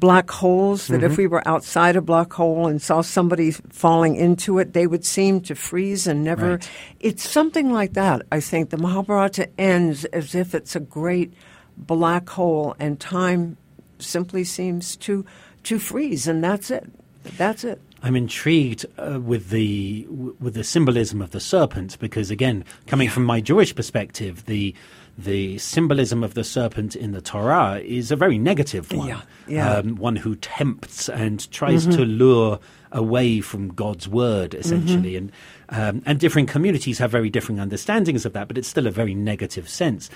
black 0.00 0.30
holes, 0.30 0.86
that 0.88 1.02
if 1.02 1.18
we 1.18 1.26
were 1.26 1.46
outside 1.46 1.94
a 1.94 2.00
black 2.00 2.32
hole 2.32 2.66
and 2.66 2.80
saw 2.80 3.02
somebody 3.02 3.50
falling 3.50 4.16
into 4.16 4.58
it, 4.58 4.72
they 4.72 4.86
would 4.86 5.04
seem 5.04 5.42
to 5.42 5.54
freeze 5.54 6.06
and 6.06 6.24
never. 6.24 6.52
Right. 6.52 6.70
It's 6.98 7.28
something 7.28 7.70
like 7.70 7.92
that, 7.92 8.22
I 8.32 8.40
think. 8.40 8.70
The 8.70 8.78
Mahabharata 8.78 9.48
ends 9.58 10.06
as 10.06 10.34
if 10.34 10.54
it's 10.54 10.74
a 10.74 10.80
great 10.80 11.34
black 11.76 12.28
hole 12.30 12.74
and 12.80 12.98
time 12.98 13.58
simply 13.98 14.42
seems 14.42 14.96
to, 14.96 15.24
to 15.64 15.78
freeze, 15.78 16.26
and 16.26 16.42
that's 16.42 16.70
it. 16.70 16.90
That's 17.36 17.62
it. 17.64 17.80
I'm 18.02 18.16
intrigued 18.16 18.86
uh, 18.96 19.20
with 19.20 19.50
the 19.50 20.06
with 20.08 20.54
the 20.54 20.64
symbolism 20.64 21.20
of 21.20 21.32
the 21.32 21.40
serpent 21.40 21.98
because, 21.98 22.30
again, 22.30 22.64
coming 22.86 23.10
from 23.10 23.24
my 23.24 23.42
Jewish 23.42 23.74
perspective, 23.74 24.46
the 24.46 24.74
the 25.24 25.58
symbolism 25.58 26.24
of 26.24 26.34
the 26.34 26.44
serpent 26.44 26.96
in 26.96 27.12
the 27.12 27.20
Torah 27.20 27.80
is 27.84 28.10
a 28.10 28.16
very 28.16 28.38
negative 28.38 28.92
one. 28.92 29.08
Yeah, 29.08 29.22
yeah. 29.46 29.74
Um, 29.74 29.96
one 29.96 30.16
who 30.16 30.36
tempts 30.36 31.08
and 31.08 31.50
tries 31.50 31.86
to 31.86 32.04
lure 32.04 32.58
away 32.92 33.40
from 33.40 33.68
God's 33.68 34.08
word, 34.08 34.54
essentially. 34.54 35.16
And 35.16 35.32
um, 35.68 36.02
and 36.06 36.18
different 36.18 36.48
communities 36.48 36.98
have 36.98 37.10
very 37.10 37.30
different 37.30 37.60
understandings 37.60 38.26
of 38.26 38.32
that, 38.32 38.48
but 38.48 38.58
it's 38.58 38.68
still 38.68 38.86
a 38.86 38.90
very 38.90 39.14
negative 39.14 39.68
sense. 39.68 40.10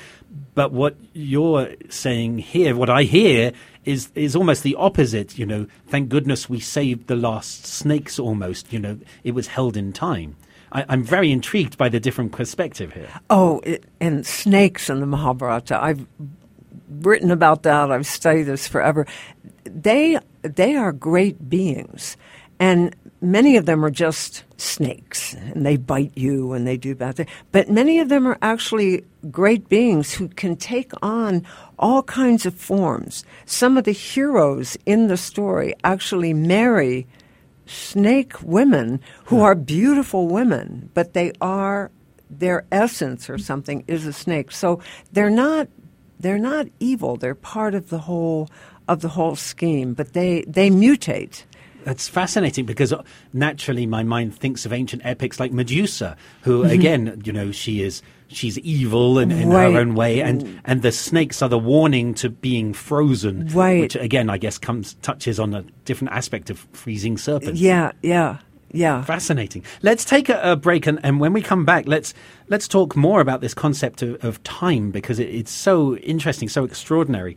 But 0.55 0.73
what 0.73 0.97
you're 1.13 1.75
saying 1.89 2.39
here, 2.39 2.75
what 2.75 2.91
I 2.91 3.05
hear, 3.05 3.53
is 3.85 4.11
is 4.15 4.35
almost 4.35 4.63
the 4.63 4.75
opposite. 4.77 5.39
You 5.39 5.47
know, 5.47 5.67
thank 5.87 6.09
goodness 6.09 6.49
we 6.49 6.61
saved 6.61 7.07
the 7.07 7.17
last 7.17 7.67
snakes. 7.67 8.19
Almost, 8.19 8.73
you 8.73 8.79
know, 8.79 8.99
it 9.23 9.33
was 9.33 9.49
held 9.49 9.77
in 9.77 9.93
time. 9.93 10.37
I, 10.75 10.85
I'm 10.89 11.03
very 11.03 11.31
intrigued 11.33 11.79
by 11.79 11.89
the 11.89 12.01
different 12.01 12.33
perspective 12.33 12.93
here. 12.93 13.09
Oh, 13.31 13.61
it, 13.61 13.85
and 14.01 14.27
snakes 14.27 14.91
in 14.91 15.01
the 15.01 15.07
Mahabharata. 15.07 15.83
I've 15.83 16.07
written 16.89 17.31
about 17.31 17.63
that. 17.63 17.91
I've 17.91 18.07
studied 18.07 18.45
this 18.45 18.69
forever. 18.69 19.07
They 19.65 20.19
they 20.43 20.75
are 20.77 20.93
great 20.93 21.49
beings, 21.49 22.17
and 22.59 22.95
many 23.21 23.57
of 23.57 23.67
them 23.67 23.85
are 23.85 23.91
just 23.91 24.45
snakes, 24.57 25.35
and 25.35 25.65
they 25.65 25.77
bite 25.77 26.13
you 26.17 26.53
and 26.53 26.67
they 26.67 26.77
do 26.77 26.95
bad 26.95 27.17
things. 27.17 27.31
But 27.53 27.71
many 27.71 27.99
of 28.01 28.09
them 28.09 28.27
are 28.27 28.39
actually 28.43 29.05
great 29.31 29.69
beings 29.69 30.13
who 30.13 30.29
can 30.29 30.57
take 30.57 30.93
on 31.03 31.47
all 31.79 32.03
kinds 32.03 32.47
of 32.47 32.55
forms. 32.55 33.25
Some 33.47 33.79
of 33.79 33.85
the 33.85 33.93
heroes 33.93 34.77
in 34.85 35.09
the 35.09 35.17
story 35.17 35.75
actually 35.85 36.35
marry 36.35 37.07
snake 37.67 38.41
women 38.43 39.01
who 39.27 39.37
hmm. 39.37 39.43
are 39.43 39.55
beautiful 39.55 40.29
women, 40.29 40.91
but 40.95 41.15
they 41.15 41.33
are 41.41 41.91
their 42.31 42.65
essence 42.73 43.31
or 43.31 43.39
something 43.39 43.85
is 43.87 44.07
a 44.07 44.13
snake. 44.13 44.53
So 44.53 44.81
they're 45.13 45.31
not 45.31 45.69
they're 46.19 46.39
not 46.39 46.67
evil. 46.81 47.17
They're 47.17 47.35
part 47.35 47.75
of 47.75 47.91
the 47.91 47.99
whole 47.99 48.49
of 48.89 49.01
the 49.01 49.09
whole 49.09 49.37
scheme, 49.37 49.95
but 49.95 50.13
they 50.13 50.45
they 50.47 50.71
mutate. 50.71 51.45
That's 51.85 52.09
fascinating 52.09 52.67
because 52.67 52.93
naturally 53.33 53.87
my 53.87 54.03
mind 54.03 54.37
thinks 54.37 54.67
of 54.67 54.73
ancient 54.73 55.03
epics 55.05 55.39
like 55.39 55.53
Medusa, 55.53 56.17
who 56.43 56.63
mm-hmm. 56.63 56.71
again, 56.71 57.23
you 57.25 57.33
know, 57.33 57.53
she 57.53 57.83
is 57.83 58.03
she's 58.29 58.59
evil 58.61 59.19
in, 59.19 59.31
in 59.31 59.49
Right. 59.51 59.73
her 59.73 59.81
own 59.81 59.95
way, 59.95 60.21
and 60.21 60.43
mm. 60.43 60.61
and 60.65 60.83
the 60.83 60.93
snakes 60.93 61.43
are 61.43 61.49
the 61.49 61.59
warning 61.59 62.15
to 62.15 62.31
being 62.31 62.73
frozen, 62.73 63.49
Right. 63.49 63.81
Which 63.81 63.97
again, 63.97 64.31
I 64.31 64.39
guess, 64.39 64.59
comes 64.59 64.95
touches 65.03 65.39
on 65.39 65.55
a 65.55 65.63
different 65.85 66.13
aspect 66.13 66.51
of 66.51 66.59
freezing 66.73 67.19
serpents. 67.19 67.61
Yeah, 67.61 67.93
yeah, 68.03 68.39
yeah. 68.75 69.03
Fascinating. 69.03 69.65
Let's 69.83 70.05
take 70.05 70.29
a, 70.29 70.41
a 70.53 70.57
break, 70.57 70.87
and, 70.87 71.01
and 71.03 71.21
when 71.21 71.33
we 71.33 71.43
come 71.43 71.65
back, 71.65 71.87
let's 71.87 72.15
let's 72.49 72.69
talk 72.69 72.97
more 72.97 73.21
about 73.21 73.41
this 73.41 73.55
concept 73.55 74.03
of, 74.03 74.23
of 74.25 74.43
time 74.43 74.91
because 74.91 75.19
it, 75.19 75.29
it's 75.29 75.51
so 75.51 75.97
interesting, 75.97 76.49
so 76.49 76.65
extraordinary. 76.65 77.37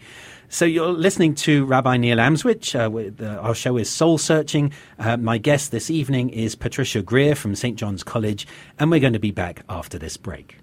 So 0.49 0.63
you're 0.63 0.87
listening 0.87 1.35
to 1.35 1.65
Rabbi 1.65 1.97
Neil 1.97 2.17
Amswych. 2.17 2.73
Uh, 2.73 3.23
uh, 3.23 3.37
our 3.39 3.53
show 3.53 3.77
is 3.77 3.89
Soul 3.89 4.17
Searching. 4.17 4.71
Uh, 4.97 5.17
my 5.17 5.37
guest 5.37 5.71
this 5.71 5.89
evening 5.89 6.29
is 6.29 6.55
Patricia 6.55 7.01
Greer 7.01 7.35
from 7.35 7.53
St 7.53 7.77
John's 7.77 8.03
College, 8.03 8.47
and 8.79 8.89
we're 8.89 9.01
going 9.01 9.13
to 9.13 9.19
be 9.19 9.31
back 9.31 9.63
after 9.67 9.99
this 9.99 10.15
break. 10.15 10.57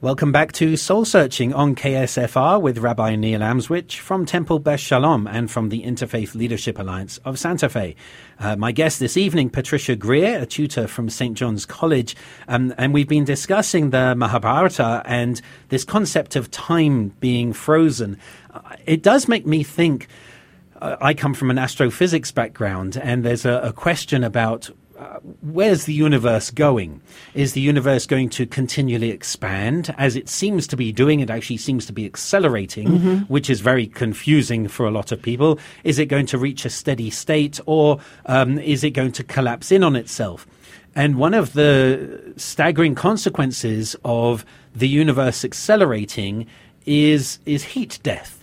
Welcome 0.00 0.30
back 0.30 0.52
to 0.52 0.76
Soul 0.76 1.04
Searching 1.04 1.52
on 1.52 1.74
KSFR 1.74 2.62
with 2.62 2.78
Rabbi 2.78 3.16
Neil 3.16 3.40
Amswych 3.40 3.96
from 3.96 4.26
Temple 4.26 4.60
Beth 4.60 4.78
Shalom 4.78 5.26
and 5.26 5.50
from 5.50 5.70
the 5.70 5.82
Interfaith 5.82 6.36
Leadership 6.36 6.78
Alliance 6.78 7.18
of 7.24 7.36
Santa 7.36 7.68
Fe. 7.68 7.96
Uh, 8.38 8.54
my 8.54 8.70
guest 8.70 9.00
this 9.00 9.16
evening, 9.16 9.50
Patricia 9.50 9.96
Greer, 9.96 10.38
a 10.38 10.46
tutor 10.46 10.86
from 10.86 11.10
St. 11.10 11.36
John's 11.36 11.66
College, 11.66 12.14
um, 12.46 12.72
and 12.78 12.94
we've 12.94 13.08
been 13.08 13.24
discussing 13.24 13.90
the 13.90 14.14
Mahabharata 14.14 15.02
and 15.04 15.42
this 15.70 15.82
concept 15.82 16.36
of 16.36 16.48
time 16.52 17.08
being 17.18 17.52
frozen. 17.52 18.18
Uh, 18.54 18.60
it 18.86 19.02
does 19.02 19.26
make 19.26 19.46
me 19.46 19.64
think 19.64 20.06
uh, 20.80 20.94
I 21.00 21.12
come 21.12 21.34
from 21.34 21.50
an 21.50 21.58
astrophysics 21.58 22.30
background, 22.30 22.96
and 22.96 23.24
there's 23.24 23.44
a, 23.44 23.60
a 23.64 23.72
question 23.72 24.22
about 24.22 24.70
uh, 24.98 25.20
where's 25.42 25.84
the 25.84 25.94
universe 25.94 26.50
going? 26.50 27.00
Is 27.34 27.52
the 27.52 27.60
universe 27.60 28.04
going 28.04 28.30
to 28.30 28.46
continually 28.46 29.10
expand 29.10 29.94
as 29.96 30.16
it 30.16 30.28
seems 30.28 30.66
to 30.66 30.76
be 30.76 30.90
doing? 30.90 31.20
It 31.20 31.30
actually 31.30 31.58
seems 31.58 31.86
to 31.86 31.92
be 31.92 32.04
accelerating, 32.04 32.88
mm-hmm. 32.88 33.16
which 33.32 33.48
is 33.48 33.60
very 33.60 33.86
confusing 33.86 34.66
for 34.66 34.86
a 34.86 34.90
lot 34.90 35.12
of 35.12 35.22
people. 35.22 35.58
Is 35.84 36.00
it 36.00 36.06
going 36.06 36.26
to 36.26 36.38
reach 36.38 36.64
a 36.64 36.70
steady 36.70 37.10
state 37.10 37.60
or 37.64 38.00
um, 38.26 38.58
is 38.58 38.82
it 38.82 38.90
going 38.90 39.12
to 39.12 39.22
collapse 39.22 39.70
in 39.70 39.84
on 39.84 39.94
itself? 39.94 40.46
And 40.96 41.16
one 41.16 41.34
of 41.34 41.52
the 41.52 42.32
staggering 42.36 42.96
consequences 42.96 43.94
of 44.04 44.44
the 44.74 44.88
universe 44.88 45.44
accelerating 45.44 46.46
is, 46.86 47.38
is 47.46 47.62
heat 47.62 48.00
death. 48.02 48.34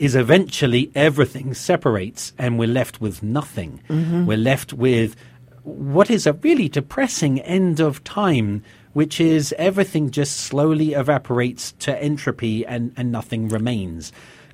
Is 0.00 0.16
eventually 0.16 0.90
everything 0.94 1.52
separates 1.52 2.32
and 2.38 2.58
we're 2.58 2.66
left 2.66 3.02
with 3.02 3.22
nothing. 3.22 3.82
Mm-hmm. 3.90 4.24
We're 4.24 4.38
left 4.38 4.72
with 4.72 5.14
what 5.62 6.10
is 6.10 6.26
a 6.26 6.32
really 6.32 6.68
depressing 6.68 7.40
end 7.40 7.80
of 7.80 8.02
time, 8.04 8.62
which 8.92 9.20
is 9.20 9.54
everything 9.58 10.10
just 10.10 10.36
slowly 10.38 10.94
evaporates 10.94 11.72
to 11.80 12.02
entropy 12.02 12.66
and, 12.66 12.92
and 12.96 13.12
nothing 13.12 13.48
remains. 13.48 14.12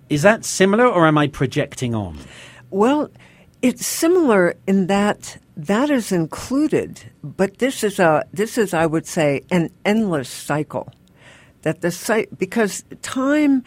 Is 0.08 0.22
that 0.22 0.44
similar, 0.44 0.86
or 0.86 1.06
am 1.06 1.18
I 1.18 1.28
projecting 1.28 1.94
on? 1.94 2.18
Well, 2.70 3.10
it's 3.62 3.86
similar 3.86 4.54
in 4.66 4.86
that 4.86 5.38
that 5.56 5.90
is 5.90 6.12
included, 6.12 7.10
but 7.22 7.58
this 7.58 7.82
is 7.82 7.98
a 7.98 8.24
this 8.32 8.58
is 8.58 8.74
I 8.74 8.86
would 8.86 9.06
say 9.06 9.42
an 9.50 9.70
endless 9.84 10.28
cycle. 10.28 10.92
That 11.62 11.80
the 11.80 11.90
site 11.90 12.38
because 12.38 12.84
time 13.02 13.64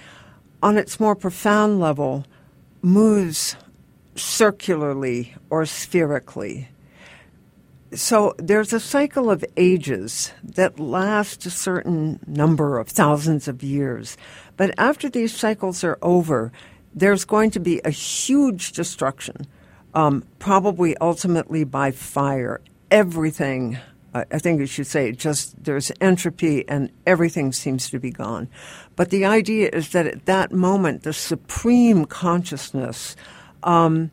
on 0.62 0.77
its 0.77 1.00
more 1.00 1.15
profound 1.15 1.79
level 1.79 2.25
moves 2.81 3.55
circularly 4.15 5.36
or 5.50 5.65
spherically 5.65 6.69
so 7.93 8.36
there's 8.38 8.72
a 8.72 8.79
cycle 8.79 9.31
of 9.31 9.43
ages 9.58 10.31
that 10.43 10.79
last 10.79 11.46
a 11.46 11.50
certain 11.50 12.19
number 12.27 12.77
of 12.77 12.88
thousands 12.88 13.48
of 13.48 13.63
years. 13.63 14.15
But 14.58 14.75
after 14.77 15.10
these 15.10 15.36
cycles 15.36 15.84
are 15.84 15.98
over, 16.01 16.51
there's 16.93 17.25
going 17.25 17.51
to 17.51 17.60
be 17.60 17.81
a 17.84 17.89
huge 17.89 18.74
destruction, 18.74 19.48
um, 19.93 20.24
probably 20.38 20.96
ultimately 20.98 21.63
by 21.63 21.91
fire. 21.91 22.62
Everything, 22.91 23.79
I 24.13 24.39
think 24.39 24.60
you 24.60 24.65
should 24.67 24.88
say, 24.88 25.12
just 25.12 25.63
there's 25.63 25.91
entropy 26.00 26.67
and 26.67 26.91
everything 27.08 27.51
seems 27.51 27.89
to 27.89 28.00
be 28.00 28.12
gone. 28.12 28.50
But 28.96 29.10
the 29.10 29.25
idea 29.25 29.69
is 29.74 29.89
that 29.89 30.05
at 30.05 30.25
that 30.25 30.51
moment, 30.51 31.03
the 31.03 31.13
supreme 31.13 32.05
consciousness 32.05 33.15
um, 33.63 34.12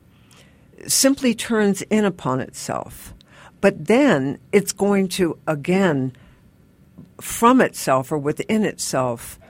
simply 0.87 1.35
turns 1.35 1.83
in 1.83 2.04
upon 2.04 2.40
itself 2.40 3.12
but 3.67 3.87
then 3.87 4.39
it's 4.53 4.71
going 4.71 5.09
to, 5.09 5.37
again, 5.49 6.13
from 7.21 7.61
itself 7.61 8.13
or 8.13 8.17
within 8.17 8.65
itself, 8.65 9.41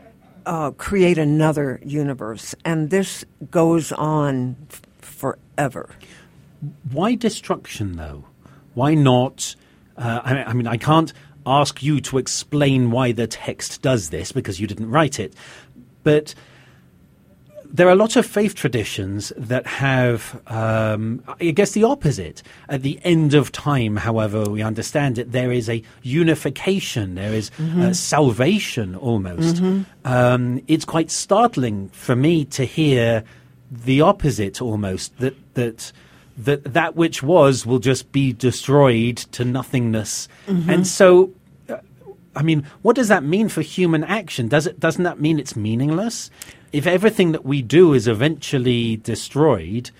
uh, 0.47 0.71
create 0.71 1.19
another 1.19 1.81
universe. 1.85 2.55
And 2.65 2.89
this 2.89 3.27
goes 3.51 3.93
on 3.93 4.57
f- 4.71 4.81
forever. 5.03 5.91
Why 6.91 7.15
destruction, 7.15 7.97
though? 7.97 8.25
Why 8.73 8.95
not? 8.95 9.55
Uh, 9.99 10.23
I, 10.25 10.45
I 10.45 10.53
mean, 10.55 10.67
I 10.67 10.79
can't 10.79 11.13
ask 11.45 11.83
you 11.83 12.01
to 12.01 12.17
explain 12.17 12.91
why 12.91 13.13
the 13.13 13.27
text 13.27 13.83
does 13.83 14.09
this 14.09 14.33
because 14.33 14.59
you 14.59 14.67
didn't 14.67 14.89
write 14.89 15.21
it. 15.21 15.35
But 16.05 16.35
there 17.73 17.87
are 17.87 17.93
a 17.93 17.97
lot 17.97 18.17
of 18.17 18.27
faith 18.27 18.55
traditions 18.55 19.33
that 19.37 19.67
have, 19.67 20.41
um, 20.47 21.23
I 21.41 21.51
guess, 21.51 21.73
the 21.73 21.85
opposite. 21.85 22.43
At 22.69 22.83
the 22.83 22.99
end 23.05 23.35
of 23.35 23.53
time, 23.53 23.97
however 23.97 24.45
we 24.45 24.63
understand 24.63 25.19
it, 25.19 25.33
there 25.33 25.53
is 25.53 25.69
a 25.69 25.83
unification, 26.03 27.15
there 27.15 27.33
is 27.33 27.51
mm-hmm. 27.51 27.93
salvation 27.93 28.95
almost. 28.95 29.57
Mm-hmm. 29.57 29.83
Um, 30.05 30.63
it's 30.67 30.85
quite 30.85 31.11
startling 31.11 31.89
for 31.91 32.17
me 32.17 32.45
to 32.47 32.65
hear 32.65 33.25
the 33.71 34.01
opposite 34.01 34.63
almost 34.63 35.17
that 35.19 35.35
that 35.55 35.93
that 36.37 36.75
that 36.75 36.97
which 36.97 37.23
was 37.23 37.67
will 37.67 37.79
just 37.79 38.13
be 38.13 38.33
destroyed 38.33 39.17
to 39.17 39.45
nothingness, 39.45 40.29
mm-hmm. 40.47 40.71
and 40.71 40.87
so. 40.87 41.33
I 42.37 42.43
mean, 42.43 42.67
what 42.83 42.95
does 42.95 43.09
that 43.09 43.25
mean 43.25 43.49
for 43.49 43.63
human 43.63 44.05
action? 44.05 44.47
Does 44.47 44.67
it 44.67 44.79
doesn't 44.79 45.05
that 45.05 45.19
mean 45.19 45.39
it's 45.39 45.57
meaningless? 45.57 46.31
if 46.77 46.87
everything 46.87 47.33
that 47.33 47.45
we 47.45 47.63
do 47.63 47.95
is 47.95 48.07
eventually 48.07 48.97
destroyed, 48.99 49.91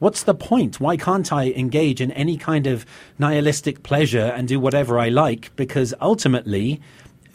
what's 0.00 0.24
the 0.24 0.34
point? 0.34 0.80
Why 0.80 0.96
can't 0.96 1.32
I 1.32 1.50
engage 1.50 2.00
in 2.00 2.10
any 2.10 2.36
kind 2.36 2.66
of 2.66 2.84
nihilistic 3.20 3.84
pleasure 3.84 4.32
and 4.34 4.48
do 4.48 4.58
whatever 4.58 4.98
I 4.98 5.10
like? 5.10 5.54
Because 5.54 5.94
ultimately, 6.00 6.80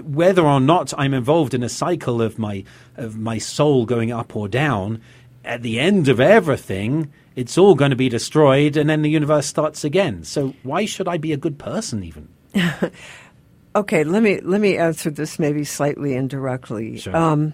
whether 0.04 0.46
or 0.46 0.60
not 0.60 0.94
I'm 0.98 1.14
involved 1.14 1.54
in 1.54 1.64
a 1.64 1.70
cycle 1.70 2.22
of 2.22 2.38
my 2.38 2.66
of 2.98 3.18
my 3.18 3.38
soul 3.38 3.86
going 3.86 4.12
up 4.12 4.36
or 4.36 4.50
down, 4.50 5.02
at 5.46 5.62
the 5.62 5.80
end 5.80 6.10
of 6.10 6.20
everything, 6.20 7.10
it's 7.38 7.58
all 7.58 7.76
going 7.76 7.92
to 7.92 7.96
be 7.96 8.10
destroyed, 8.10 8.76
and 8.76 8.90
then 8.90 9.02
the 9.02 9.10
universe 9.10 9.48
starts 9.48 9.86
again. 9.86 10.26
So 10.26 10.56
why 10.64 10.86
should 10.86 11.08
I 11.08 11.18
be 11.18 11.32
a 11.32 11.38
good 11.38 11.58
person 11.58 12.04
even? 12.04 12.28
okay, 13.76 14.04
let 14.04 14.24
me 14.24 14.40
let 14.42 14.62
me 14.62 14.78
answer 14.78 15.10
this 15.10 15.40
maybe 15.40 15.64
slightly 15.64 16.14
indirectly. 16.14 16.98
Sure. 16.98 17.16
Um, 17.16 17.54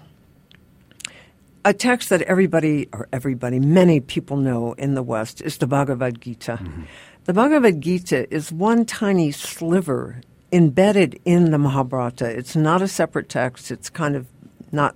a 1.63 1.73
text 1.73 2.10
that 2.10 2.21
everybody, 2.23 2.88
or 2.93 3.08
everybody, 3.12 3.60
many 3.60 3.99
people 3.99 4.38
know 4.38 4.73
in 4.73 4.93
the 4.93 5.01
West 5.01 5.41
is 5.41 5.58
the 5.58 5.65
Bhagavad 5.65 6.21
Gita. 6.21 6.60
Mm-hmm. 6.62 6.84
The 7.23 7.34
Bhagavad 7.34 7.82
Gita 7.82 8.32
is 8.32 8.51
one 8.51 8.86
tiny 8.86 9.32
sliver 9.32 10.21
embedded 10.51 11.19
in 11.25 11.49
the 11.49 11.58
Mahabharata. 11.58 12.25
It's 12.25 12.56
not 12.56 12.84
a 12.84 12.88
separate 12.88 13.30
text. 13.30 13.71
It's 13.71 13.89
kind 13.89 14.15
of 14.15 14.28
not, 14.71 14.95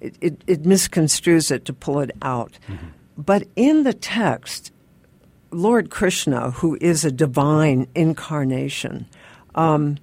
it, 0.00 0.16
it, 0.20 0.42
it 0.48 0.62
misconstrues 0.64 1.52
it 1.52 1.64
to 1.66 1.72
pull 1.72 2.00
it 2.00 2.10
out. 2.22 2.58
Mm-hmm. 2.68 2.86
But 3.16 3.46
in 3.54 3.84
the 3.84 3.92
text, 3.92 4.72
Lord 5.52 5.90
Krishna, 5.90 6.50
who 6.50 6.76
is 6.80 7.04
a 7.04 7.12
divine 7.12 7.86
incarnation, 7.94 9.06
um, 9.54 9.98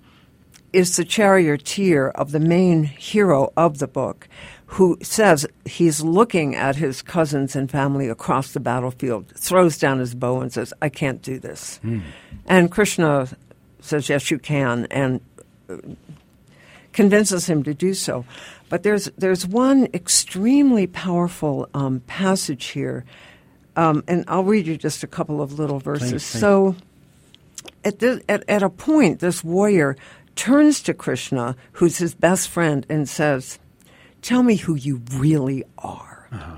is 0.74 0.96
the 0.96 1.06
charioteer 1.06 2.10
of 2.10 2.32
the 2.32 2.40
main 2.40 2.84
hero 2.84 3.52
of 3.58 3.80
the 3.80 3.88
book 3.88 4.28
who 4.74 4.98
says 5.02 5.48
he's 5.66 6.02
looking 6.02 6.56
at 6.56 6.76
his 6.76 7.02
cousins 7.02 7.56
and 7.56 7.72
family 7.72 8.08
across 8.08 8.52
the 8.52 8.60
battlefield, 8.60 9.28
throws 9.36 9.80
down 9.80 9.98
his 9.98 10.14
bow 10.14 10.42
and 10.42 10.54
says, 10.54 10.72
I 10.80 10.90
can't 10.90 11.24
do 11.24 11.40
this. 11.40 11.80
Mm. 11.84 12.04
And 12.46 12.72
Krishna 12.72 13.28
says, 13.80 14.10
Yes, 14.10 14.30
you 14.30 14.38
can, 14.38 14.86
and 14.92 15.22
uh, 15.70 15.78
convinces 16.94 17.48
him 17.48 17.64
to 17.64 17.74
do 17.74 17.96
so. 17.96 18.26
But 18.70 18.84
there's, 18.84 19.06
there's 19.18 19.48
one 19.48 19.88
extremely 19.92 20.86
powerful 20.86 21.68
um, 21.74 22.02
passage 22.02 22.66
here, 22.66 23.06
um, 23.76 24.04
and 24.08 24.24
I'll 24.28 24.44
read 24.44 24.68
you 24.68 24.78
just 24.78 25.04
a 25.04 25.08
couple 25.08 25.42
of 25.42 25.58
little 25.58 25.80
verses. 25.80 26.24
So, 26.24 26.76
at, 27.84 27.98
this, 27.98 28.22
at, 28.30 28.48
at 28.48 28.62
a 28.62 28.70
point, 28.70 29.20
this 29.20 29.44
warrior 29.44 29.98
turns 30.40 30.82
to 30.84 30.94
Krishna, 30.94 31.58
who's 31.74 31.98
his 31.98 32.16
best 32.16 32.48
friend, 32.48 32.86
and 32.90 33.10
says, 33.10 33.60
Tell 34.22 34.42
me 34.42 34.56
who 34.56 34.76
you 34.76 35.02
really 35.14 35.66
are. 35.78 36.30
Uh-huh. 36.32 36.56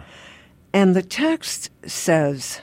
And 0.72 0.96
the 0.96 1.02
text 1.02 1.72
says, 1.86 2.62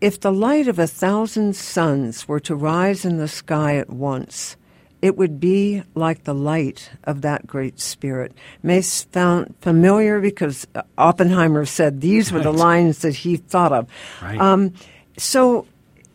if 0.00 0.20
the 0.20 0.32
light 0.32 0.68
of 0.68 0.78
a 0.78 0.86
thousand 0.86 1.56
suns 1.56 2.28
were 2.28 2.38
to 2.40 2.54
rise 2.54 3.04
in 3.04 3.18
the 3.18 3.26
sky 3.26 3.76
at 3.76 3.90
once, 3.90 4.56
it 5.02 5.16
would 5.16 5.40
be 5.40 5.82
like 5.96 6.22
the 6.22 6.34
light 6.34 6.90
of 7.02 7.22
that 7.22 7.46
great 7.46 7.80
spirit. 7.80 8.32
May 8.62 8.80
sound 8.80 9.56
familiar 9.60 10.20
because 10.20 10.68
Oppenheimer 10.96 11.64
said 11.64 12.00
these 12.00 12.30
were 12.30 12.38
right. 12.38 12.44
the 12.44 12.52
lines 12.52 12.98
that 13.00 13.16
he 13.16 13.36
thought 13.36 13.72
of. 13.72 13.88
Right. 14.22 14.40
Um, 14.40 14.72
so 15.16 15.66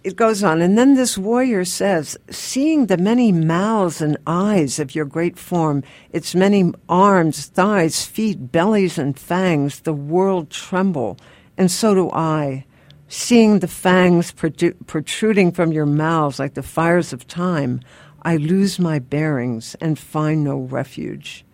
it 0.03 0.15
goes 0.15 0.43
on. 0.43 0.61
And 0.61 0.77
then 0.77 0.95
this 0.95 1.17
warrior 1.17 1.65
says, 1.65 2.17
Seeing 2.29 2.87
the 2.87 2.97
many 2.97 3.31
mouths 3.31 4.01
and 4.01 4.17
eyes 4.27 4.79
of 4.79 4.93
your 4.93 5.05
great 5.05 5.37
form, 5.37 5.83
its 6.11 6.35
many 6.35 6.73
arms, 6.89 7.45
thighs, 7.45 8.05
feet, 8.05 8.51
bellies, 8.51 8.97
and 8.97 9.17
fangs, 9.17 9.81
the 9.81 9.93
world 9.93 10.49
tremble, 10.49 11.17
and 11.57 11.71
so 11.71 11.93
do 11.93 12.11
I. 12.11 12.65
Seeing 13.07 13.59
the 13.59 13.67
fangs 13.67 14.31
protruding 14.31 15.51
from 15.51 15.71
your 15.71 15.85
mouths 15.85 16.39
like 16.39 16.55
the 16.55 16.63
fires 16.63 17.13
of 17.13 17.27
time, 17.27 17.79
I 18.23 18.37
lose 18.37 18.79
my 18.79 18.99
bearings 18.99 19.75
and 19.79 19.99
find 19.99 20.43
no 20.43 20.57
refuge. 20.57 21.45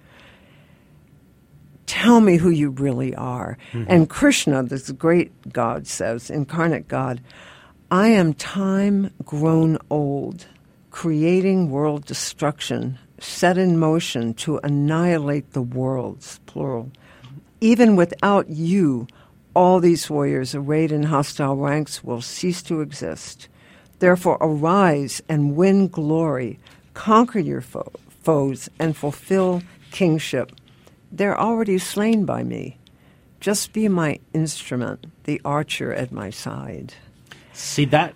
Tell 1.86 2.22
me 2.22 2.38
who 2.38 2.50
you 2.50 2.70
really 2.70 3.14
are. 3.16 3.58
Mm-hmm. 3.74 3.92
And 3.92 4.10
Krishna, 4.10 4.64
this 4.64 4.92
great 4.92 5.52
God, 5.52 5.86
says, 5.86 6.30
incarnate 6.30 6.88
God, 6.88 7.20
I 7.92 8.10
am 8.10 8.36
time 8.36 9.12
grown 9.26 9.80
old, 9.90 10.46
creating 10.92 11.72
world 11.72 12.06
destruction, 12.06 13.00
set 13.20 13.58
in 13.58 13.80
motion 13.80 14.36
to 14.36 14.60
annihilate 14.64 15.54
the 15.54 15.64
worlds, 15.64 16.40
plural. 16.46 16.92
Even 17.62 17.96
without 17.96 18.48
you, 18.48 19.08
all 19.56 19.80
these 19.80 20.08
warriors 20.08 20.54
arrayed 20.54 20.92
in 20.92 21.02
hostile 21.02 21.56
ranks 21.58 22.04
will 22.04 22.22
cease 22.22 22.62
to 22.64 22.82
exist. 22.82 23.48
Therefore, 23.98 24.38
arise 24.40 25.24
and 25.28 25.56
win 25.56 25.88
glory, 25.88 26.60
conquer 26.94 27.40
your 27.40 27.62
fo- 27.62 27.92
foes, 28.22 28.70
and 28.78 28.96
fulfill 28.96 29.64
kingship. 29.90 30.52
They're 31.12 31.40
already 31.40 31.80
slain 31.80 32.26
by 32.26 32.44
me. 32.44 32.78
Just 33.40 33.74
be 33.74 33.88
my 33.88 34.20
instrument, 34.32 35.08
the 35.24 35.42
archer 35.44 35.92
at 35.92 36.12
my 36.12 36.30
side. 36.30 36.94
See, 37.60 37.84
that 37.86 38.16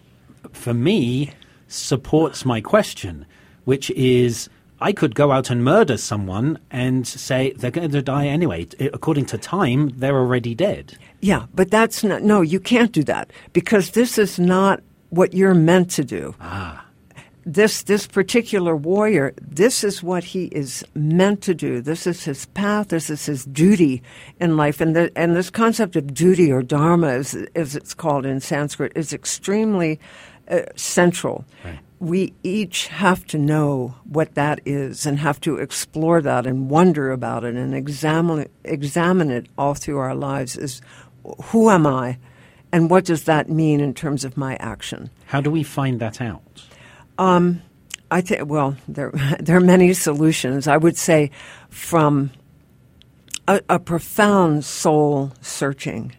for 0.54 0.74
me 0.74 1.32
supports 1.68 2.46
my 2.46 2.62
question, 2.62 3.26
which 3.66 3.92
is 3.92 4.50
I 4.80 4.94
could 4.94 5.16
go 5.16 5.34
out 5.34 5.50
and 5.50 5.64
murder 5.64 5.98
someone 5.98 6.60
and 6.72 7.06
say 7.06 7.52
they're 7.52 7.70
going 7.70 7.92
to 7.92 8.02
die 8.02 8.28
anyway. 8.28 8.68
According 8.80 9.26
to 9.28 9.38
time, 9.38 9.90
they're 9.98 10.16
already 10.16 10.56
dead. 10.56 10.98
Yeah, 11.20 11.48
but 11.54 11.70
that's 11.70 12.06
not, 12.06 12.24
no, 12.24 12.40
you 12.42 12.60
can't 12.60 12.94
do 12.94 13.04
that 13.04 13.32
because 13.52 13.92
this 13.92 14.18
is 14.18 14.40
not 14.40 14.82
what 15.10 15.34
you're 15.34 15.54
meant 15.54 15.92
to 15.92 16.06
do. 16.06 16.36
Ah. 16.40 16.86
This, 17.46 17.84
this 17.84 18.08
particular 18.08 18.76
warrior, 18.76 19.34
this 19.42 19.84
is 19.84 20.02
what 20.02 20.24
he 20.24 20.46
is 20.46 20.84
meant 20.96 21.42
to 21.44 21.54
do. 21.54 21.82
This 21.82 22.08
is 22.08 22.24
his 22.24 22.46
path. 22.48 22.88
This 22.90 23.10
is 23.10 23.26
his 23.26 23.46
duty 23.46 24.02
in 24.40 24.56
life. 24.56 24.80
And, 24.80 24.96
the, 24.96 25.12
and 25.16 25.36
this 25.36 25.50
concept 25.50 25.96
of 25.96 26.14
duty 26.14 26.52
or 26.52 26.64
dharma, 26.64 27.08
as, 27.10 27.36
as 27.56 27.76
it's 27.76 27.94
called 27.94 28.26
in 28.26 28.40
Sanskrit, 28.40 28.94
is 28.96 29.12
extremely 29.12 30.00
uh, 30.50 30.62
central. 30.76 31.46
Right 31.66 31.80
we 32.04 32.34
each 32.44 32.88
have 32.88 33.26
to 33.26 33.38
know 33.38 33.96
what 34.04 34.36
that 34.36 34.60
is 34.66 35.06
and 35.06 35.20
have 35.20 35.40
to 35.40 35.56
explore 35.56 36.22
that 36.22 36.46
and 36.46 36.70
wonder 36.70 37.12
about 37.12 37.46
it 37.46 37.56
and 37.56 37.74
examine 37.74 38.40
it, 38.40 38.52
examine 38.66 39.32
it 39.32 39.48
all 39.58 39.74
through 39.74 39.98
our 39.98 40.14
lives 40.14 40.58
is 40.58 40.82
who 41.46 41.70
am 41.70 41.88
I 41.88 42.18
and 42.74 42.90
what 42.90 43.06
does 43.06 43.24
that 43.24 43.50
mean 43.50 43.80
in 43.80 43.94
terms 43.94 44.26
of 44.26 44.36
my 44.36 44.58
action? 44.58 45.12
How 45.28 45.40
do 45.40 45.50
we 45.50 45.64
find 45.64 46.02
that 46.02 46.20
out? 46.20 46.66
Um, 47.18 47.62
I 48.10 48.22
think 48.22 48.48
well, 48.48 48.76
there 48.88 49.12
there 49.40 49.58
are 49.58 49.62
many 49.62 49.94
solutions. 49.94 50.68
I 50.68 50.78
would 50.78 50.98
say 50.98 51.32
from 51.70 52.32
a, 53.48 53.62
a 53.70 53.80
profound 53.80 54.66
soul 54.66 55.32
searching, 55.42 56.16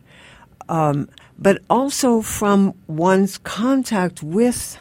um, 0.68 1.08
but 1.38 1.62
also 1.68 2.20
from 2.20 2.74
one's 2.86 3.38
contact 3.38 4.22
with 4.22 4.78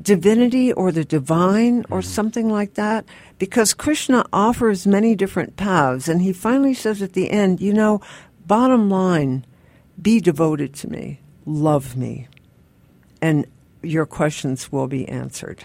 divinity 0.00 0.72
or 0.72 0.90
the 0.92 1.04
divine 1.04 1.80
or 1.90 2.00
mm-hmm. 2.00 2.00
something 2.00 2.48
like 2.48 2.74
that 2.74 3.04
because 3.38 3.74
Krishna 3.74 4.24
offers 4.32 4.86
many 4.86 5.14
different 5.14 5.56
paths 5.56 6.08
and 6.08 6.20
he 6.20 6.32
finally 6.32 6.74
says 6.74 7.00
at 7.00 7.12
the 7.12 7.30
end, 7.30 7.60
you 7.60 7.72
know, 7.72 8.00
bottom 8.46 8.90
line, 8.90 9.46
be 10.00 10.20
devoted 10.20 10.74
to 10.74 10.90
me, 10.90 11.20
love 11.46 11.96
me, 11.96 12.28
and 13.22 13.46
your 13.84 14.06
questions 14.06 14.72
will 14.72 14.86
be 14.86 15.08
answered. 15.08 15.64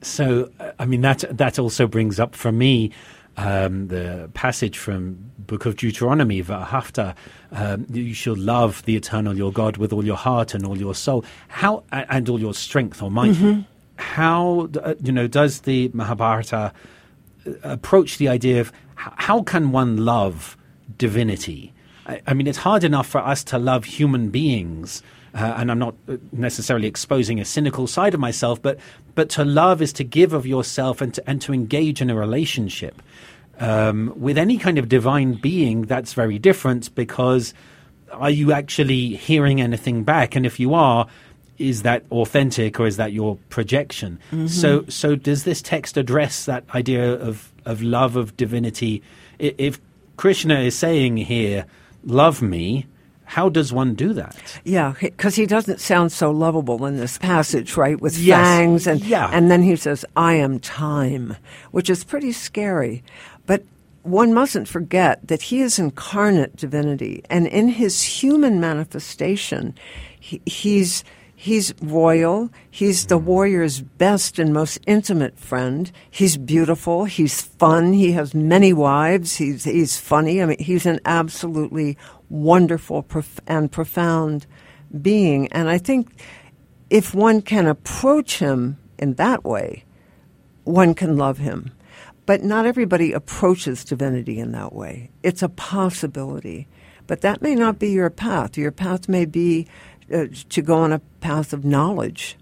So, 0.00 0.50
I 0.78 0.86
mean, 0.86 1.00
that 1.00 1.24
that 1.36 1.58
also 1.58 1.86
brings 1.86 2.20
up 2.20 2.34
for 2.34 2.52
me 2.52 2.92
um, 3.38 3.86
the 3.86 4.28
passage 4.34 4.76
from 4.76 5.30
Book 5.38 5.64
of 5.64 5.76
Deuteronomy, 5.76 6.42
Vahafta, 6.42 7.14
um, 7.52 7.86
you 7.88 8.12
shall 8.12 8.36
love 8.36 8.84
the 8.84 8.96
eternal 8.96 9.36
your 9.36 9.52
God 9.52 9.76
with 9.76 9.92
all 9.92 10.04
your 10.04 10.16
heart 10.16 10.54
and 10.54 10.66
all 10.66 10.76
your 10.76 10.94
soul, 10.94 11.24
how 11.46 11.84
and 11.92 12.28
all 12.28 12.40
your 12.40 12.52
strength 12.52 13.00
or 13.00 13.10
might. 13.10 13.30
Mm-hmm. 13.30 13.60
How 13.96 14.68
uh, 14.82 14.94
you 15.02 15.12
know 15.12 15.26
does 15.28 15.60
the 15.60 15.90
Mahabharata 15.94 16.72
uh, 17.46 17.52
approach 17.62 18.18
the 18.18 18.28
idea 18.28 18.60
of 18.60 18.72
how 18.96 19.42
can 19.42 19.70
one 19.70 20.04
love 20.04 20.56
divinity? 20.96 21.72
I, 22.06 22.20
I 22.26 22.34
mean, 22.34 22.48
it's 22.48 22.58
hard 22.58 22.82
enough 22.82 23.06
for 23.06 23.18
us 23.18 23.44
to 23.44 23.58
love 23.58 23.84
human 23.84 24.30
beings. 24.30 25.02
Uh, 25.34 25.54
and 25.56 25.70
I'm 25.70 25.78
not 25.78 25.94
necessarily 26.32 26.88
exposing 26.88 27.38
a 27.40 27.44
cynical 27.44 27.86
side 27.86 28.14
of 28.14 28.20
myself, 28.20 28.60
but 28.62 28.78
but 29.14 29.28
to 29.30 29.44
love 29.44 29.82
is 29.82 29.92
to 29.94 30.04
give 30.04 30.32
of 30.32 30.46
yourself 30.46 31.00
and 31.00 31.12
to, 31.14 31.28
and 31.28 31.42
to 31.42 31.52
engage 31.52 32.00
in 32.00 32.10
a 32.10 32.14
relationship. 32.14 33.02
Um, 33.60 34.12
with 34.16 34.38
any 34.38 34.56
kind 34.56 34.78
of 34.78 34.88
divine 34.88 35.34
being, 35.34 35.82
that's 35.82 36.14
very 36.14 36.38
different 36.38 36.94
because 36.94 37.52
are 38.12 38.30
you 38.30 38.52
actually 38.52 39.16
hearing 39.16 39.60
anything 39.60 40.04
back? 40.04 40.36
And 40.36 40.46
if 40.46 40.60
you 40.60 40.74
are, 40.74 41.08
is 41.58 41.82
that 41.82 42.04
authentic 42.10 42.78
or 42.78 42.86
is 42.86 42.96
that 42.96 43.12
your 43.12 43.36
projection? 43.48 44.18
Mm-hmm. 44.30 44.46
So, 44.46 44.84
so 44.88 45.16
does 45.16 45.44
this 45.44 45.60
text 45.60 45.96
address 45.96 46.44
that 46.44 46.64
idea 46.74 47.14
of, 47.14 47.52
of 47.64 47.82
love 47.82 48.16
of 48.16 48.36
divinity? 48.36 49.02
If 49.38 49.80
Krishna 50.16 50.60
is 50.60 50.76
saying 50.76 51.16
here, 51.16 51.66
love 52.04 52.40
me, 52.40 52.86
how 53.28 53.50
does 53.50 53.74
one 53.74 53.94
do 53.94 54.14
that? 54.14 54.58
Yeah, 54.64 54.94
because 54.98 55.34
he 55.34 55.44
doesn't 55.44 55.80
sound 55.80 56.12
so 56.12 56.30
lovable 56.30 56.86
in 56.86 56.96
this 56.96 57.18
passage, 57.18 57.76
right? 57.76 58.00
With 58.00 58.16
yes. 58.16 58.38
fangs 58.38 58.86
and 58.86 59.04
yeah. 59.04 59.28
and 59.30 59.50
then 59.50 59.62
he 59.62 59.76
says, 59.76 60.02
"I 60.16 60.34
am 60.34 60.58
time," 60.58 61.36
which 61.70 61.90
is 61.90 62.04
pretty 62.04 62.32
scary. 62.32 63.04
But 63.44 63.64
one 64.02 64.32
mustn't 64.32 64.66
forget 64.66 65.28
that 65.28 65.42
he 65.42 65.60
is 65.60 65.78
incarnate 65.78 66.56
divinity, 66.56 67.22
and 67.28 67.46
in 67.46 67.68
his 67.68 68.02
human 68.02 68.60
manifestation, 68.60 69.74
he, 70.18 70.40
he's 70.46 71.04
He's 71.40 71.72
royal. 71.80 72.50
He's 72.68 73.06
the 73.06 73.16
warrior's 73.16 73.80
best 73.80 74.40
and 74.40 74.52
most 74.52 74.80
intimate 74.88 75.38
friend. 75.38 75.88
He's 76.10 76.36
beautiful. 76.36 77.04
He's 77.04 77.42
fun. 77.42 77.92
He 77.92 78.10
has 78.10 78.34
many 78.34 78.72
wives. 78.72 79.36
He's, 79.36 79.62
he's 79.62 79.96
funny. 79.96 80.42
I 80.42 80.46
mean, 80.46 80.58
he's 80.58 80.84
an 80.84 80.98
absolutely 81.04 81.96
wonderful 82.30 83.02
prof- 83.02 83.40
and 83.46 83.70
profound 83.70 84.46
being. 85.00 85.48
And 85.48 85.68
I 85.68 85.78
think 85.78 86.08
if 86.90 87.14
one 87.14 87.42
can 87.42 87.66
approach 87.66 88.38
him 88.38 88.78
in 88.98 89.14
that 89.14 89.44
way, 89.44 89.84
one 90.64 90.94
can 90.94 91.16
love 91.16 91.38
him. 91.38 91.72
But 92.26 92.42
not 92.42 92.66
everybody 92.66 93.12
approaches 93.12 93.84
divinity 93.84 94.38
in 94.38 94.52
that 94.52 94.74
way. 94.74 95.10
It's 95.22 95.42
a 95.42 95.48
possibility. 95.48 96.68
But 97.06 97.22
that 97.22 97.40
may 97.40 97.54
not 97.54 97.78
be 97.78 97.90
your 97.90 98.10
path. 98.10 98.58
Your 98.58 98.70
path 98.70 99.08
may 99.08 99.24
be 99.24 99.66
uh, 100.12 100.26
to 100.50 100.62
go 100.62 100.76
on 100.76 100.92
a 100.92 100.98
path 101.20 101.52
of 101.52 101.64
knowledge, 101.64 102.36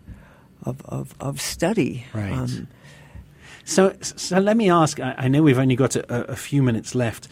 of, 0.64 0.84
of, 0.86 1.14
of 1.20 1.40
study. 1.40 2.04
Right. 2.12 2.32
Um, 2.32 2.66
so, 3.64 3.94
so 4.00 4.38
let 4.38 4.56
me 4.56 4.70
ask 4.70 5.00
I, 5.00 5.14
I 5.18 5.28
know 5.28 5.42
we've 5.42 5.58
only 5.58 5.76
got 5.76 5.96
a, 5.96 6.32
a, 6.32 6.36
few 6.36 6.62
minutes 6.62 6.94
left. 6.94 7.28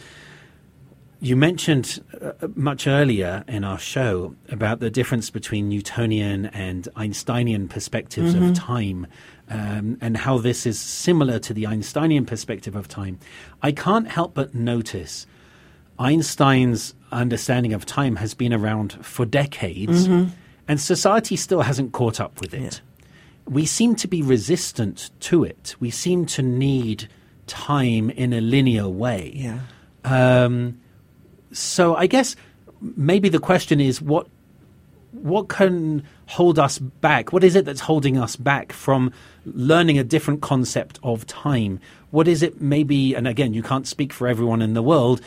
You 1.19 1.35
mentioned 1.35 2.03
uh, 2.21 2.47
much 2.55 2.87
earlier 2.87 3.43
in 3.47 3.63
our 3.63 3.79
show 3.79 4.35
about 4.49 4.79
the 4.79 4.89
difference 4.89 5.29
between 5.29 5.69
Newtonian 5.69 6.47
and 6.47 6.87
Einsteinian 6.95 7.67
perspectives 7.67 8.35
mm-hmm. 8.35 8.49
of 8.49 8.55
time. 8.55 9.07
Um, 9.47 9.97
and 10.01 10.17
how 10.17 10.39
this 10.39 10.65
is 10.65 10.79
similar 10.79 11.37
to 11.39 11.53
the 11.53 11.67
Einsteinian 11.67 12.25
perspective 12.25 12.75
of 12.75 12.87
time, 12.87 13.19
I 13.61 13.71
can't 13.71 14.07
help 14.07 14.33
but 14.33 14.55
notice 14.55 15.27
Einstein's 15.99 16.93
understanding 17.11 17.73
of 17.73 17.85
time 17.85 18.17
has 18.17 18.33
been 18.33 18.53
around 18.53 18.93
for 19.05 19.25
decades, 19.25 20.07
mm-hmm. 20.07 20.31
and 20.67 20.81
society 20.81 21.35
still 21.35 21.61
hasn't 21.61 21.93
caught 21.93 22.19
up 22.19 22.41
with 22.41 22.53
it. 22.53 22.61
Yeah. 22.61 23.05
We 23.47 23.65
seem 23.65 23.95
to 23.97 24.07
be 24.07 24.21
resistant 24.21 25.11
to 25.21 25.43
it. 25.43 25.75
We 25.79 25.91
seem 25.91 26.25
to 26.27 26.41
need 26.41 27.07
time 27.47 28.09
in 28.09 28.33
a 28.33 28.41
linear 28.41 28.89
way. 28.89 29.31
Yeah. 29.35 29.59
Um, 30.03 30.81
so 31.55 31.95
I 31.95 32.07
guess 32.07 32.35
maybe 32.81 33.29
the 33.29 33.39
question 33.39 33.79
is 33.79 34.01
what 34.01 34.27
what 35.11 35.47
can 35.47 36.03
hold 36.27 36.59
us 36.59 36.77
back? 36.77 37.31
What 37.31 37.43
is 37.43 37.55
it 37.55 37.63
that's 37.63 37.79
holding 37.79 38.17
us 38.17 38.35
back 38.35 38.73
from 38.73 39.13
learning 39.45 39.97
a 39.97 40.03
different 40.03 40.41
concept 40.41 40.99
of 41.03 41.25
time? 41.25 41.79
What 42.11 42.27
is 42.27 42.43
it 42.43 42.61
maybe 42.61 43.15
and 43.15 43.27
again 43.27 43.53
you 43.53 43.63
can't 43.63 43.87
speak 43.87 44.11
for 44.11 44.27
everyone 44.27 44.61
in 44.61 44.73
the 44.73 44.83
world, 44.83 45.21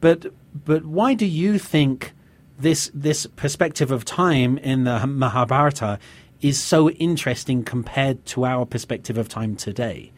but 0.00 0.26
but 0.64 0.84
why 0.84 1.14
do 1.14 1.26
you 1.26 1.58
think 1.58 2.12
this 2.58 2.90
this 2.92 3.26
perspective 3.26 3.90
of 3.90 4.04
time 4.04 4.58
in 4.58 4.84
the 4.84 5.06
Mahabharata 5.06 5.98
is 6.42 6.60
so 6.60 6.90
interesting 6.90 7.62
compared 7.62 8.24
to 8.26 8.44
our 8.44 8.66
perspective 8.66 9.16
of 9.16 9.28
time 9.28 9.56
today? 9.56 10.12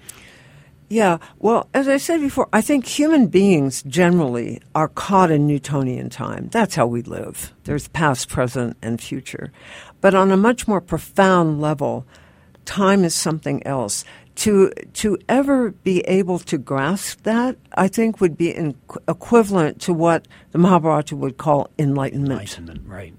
Yeah, 0.94 1.18
well, 1.40 1.68
as 1.74 1.88
I 1.88 1.96
said 1.96 2.20
before, 2.20 2.48
I 2.52 2.60
think 2.60 2.86
human 2.86 3.26
beings 3.26 3.82
generally 3.82 4.62
are 4.76 4.86
caught 4.86 5.32
in 5.32 5.44
Newtonian 5.44 6.08
time. 6.08 6.50
That's 6.52 6.76
how 6.76 6.86
we 6.86 7.02
live. 7.02 7.52
There's 7.64 7.88
past, 7.88 8.28
present, 8.28 8.76
and 8.80 9.00
future. 9.00 9.50
But 10.00 10.14
on 10.14 10.30
a 10.30 10.36
much 10.36 10.68
more 10.68 10.80
profound 10.80 11.60
level, 11.60 12.06
time 12.64 13.02
is 13.02 13.12
something 13.12 13.66
else 13.66 14.04
to 14.36 14.70
to 15.02 15.18
ever 15.28 15.72
be 15.72 16.02
able 16.02 16.38
to 16.38 16.58
grasp 16.58 17.24
that, 17.24 17.56
I 17.76 17.88
think 17.88 18.20
would 18.20 18.36
be 18.36 18.54
in, 18.54 18.76
equivalent 19.08 19.80
to 19.80 19.92
what 19.92 20.28
the 20.52 20.58
Mahabharata 20.58 21.16
would 21.16 21.38
call 21.38 21.70
enlightenment. 21.76 22.30
Enlightenment, 22.30 22.82
right? 22.86 23.14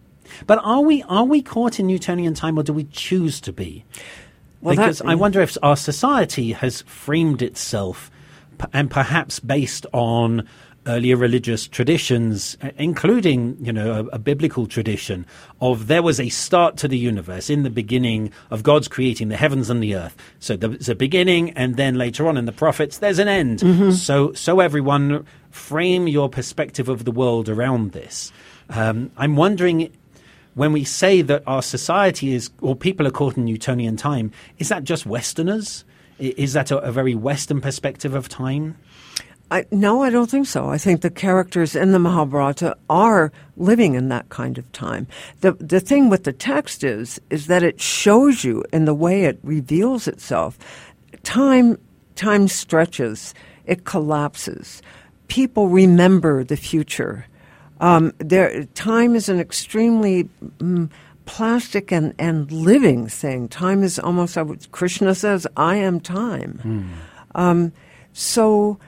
But 0.47 0.59
are 0.63 0.81
we 0.81 1.03
are 1.09 1.25
we 1.25 1.41
caught 1.41 1.77
in 1.77 1.88
Newtonian 1.88 2.35
time, 2.35 2.57
or 2.57 2.63
do 2.63 2.71
we 2.71 2.85
choose 2.85 3.41
to 3.41 3.51
be? 3.51 3.83
Well, 4.65 4.75
because 4.75 4.97
that, 4.97 5.08
I 5.08 5.13
wonder 5.13 5.41
if 5.41 5.58
our 5.62 5.78
society 5.78 6.51
has 6.54 6.82
framed 6.82 7.43
itself, 7.43 8.10
and 8.73 8.89
perhaps 8.89 9.39
based 9.39 9.86
on 9.93 10.47
earlier 10.88 11.15
religious 11.17 11.67
traditions, 11.67 12.58
including, 12.78 13.58
you 13.63 13.71
know, 13.71 13.93
a, 13.93 14.15
a, 14.15 14.19
biblical 14.19 14.67
tradition 14.67 15.25
of 15.62 15.88
there 15.88 16.04
was 16.04 16.19
a 16.19 16.30
start 16.30 16.78
to 16.78 16.88
the 16.88 16.97
universe 16.97 17.49
in 17.49 17.63
the 17.63 17.69
beginning 17.69 18.32
of 18.51 18.63
God's 18.63 18.88
creating 18.88 19.30
the 19.30 19.38
heavens 19.38 19.69
and 19.69 19.82
the 19.82 19.95
earth. 19.95 20.15
So 20.39 20.56
there's 20.56 20.89
a 20.89 20.95
beginning, 20.95 21.51
and 21.51 21.75
then 21.75 21.95
later 21.95 22.28
on 22.28 22.38
in 22.38 22.45
the 22.45 22.51
prophets, 22.51 22.99
there's 22.99 23.19
an 23.19 23.28
end. 23.28 23.60
Mm-hmm. 23.60 23.91
So, 23.91 24.34
so 24.34 24.60
everyone 24.60 25.25
frame 25.51 26.08
your 26.08 26.30
perspective 26.30 26.89
of 26.89 27.06
the 27.06 27.12
world 27.12 27.49
around 27.49 27.91
this. 27.91 28.32
Um, 28.69 29.12
I'm 29.17 29.36
wondering 29.36 29.91
when 30.56 30.72
we 30.74 30.84
say 30.84 31.22
that 31.22 31.44
our 31.46 31.62
society 31.62 32.34
is, 32.34 32.50
or 32.62 32.76
people 32.76 33.06
are 33.06 33.12
caught 33.12 33.38
in 33.38 33.46
Newtonian 33.46 33.98
time, 33.98 34.32
is 34.58 34.70
that 34.70 34.84
just 34.84 35.06
Westerners? 35.06 35.86
Is 36.18 36.54
that 36.54 36.72
a, 36.72 36.80
a 36.80 36.91
very 36.91 37.13
Western 37.13 37.62
perspective 37.62 38.13
of 38.13 38.28
time? 38.30 38.78
I, 39.52 39.65
no, 39.70 40.02
I 40.02 40.10
don't 40.10 40.30
think 40.30 40.48
so. 40.48 40.70
I 40.70 40.78
think 40.78 41.02
the 41.02 41.12
characters 41.12 41.76
in 41.76 41.91
the 41.91 42.00
Mahabharata 42.00 42.78
are 42.89 43.32
living 43.58 43.94
in 43.94 44.10
that 44.10 44.30
kind 44.30 44.58
of 44.58 44.72
time. 44.72 45.06
The 45.41 45.52
the 45.54 45.80
thing 45.80 46.10
with 46.10 46.24
the 46.24 46.34
text 46.34 46.84
is 46.84 47.22
is 47.30 47.46
that 47.46 47.62
it 47.62 47.80
shows 47.80 48.44
you 48.44 48.63
in 48.74 48.86
the 48.86 48.96
way 48.96 49.26
it 49.26 49.38
reveals 49.44 50.08
itself. 50.08 50.58
Time 51.22 51.78
time 52.15 52.48
stretches, 52.48 53.36
it 53.65 53.86
collapses. 53.86 54.82
People 55.28 55.68
remember 55.68 56.44
the 56.44 56.58
future. 56.58 57.28
Um, 57.79 58.13
there, 58.19 58.63
time 58.73 59.15
is 59.15 59.29
an 59.29 59.39
extremely 59.39 60.29
mm, 60.59 60.89
plastic 61.25 61.91
and, 61.91 62.13
and 62.17 62.51
living 62.51 63.07
thing. 63.07 63.47
Time 63.47 63.83
is 63.83 63.99
almost, 63.99 64.38
Krishna 64.71 65.15
says, 65.15 65.45
I 65.57 65.75
am 65.77 65.99
time. 65.99 66.59
Mm. 66.63 67.39
Um, 67.39 67.73
so 68.13 68.79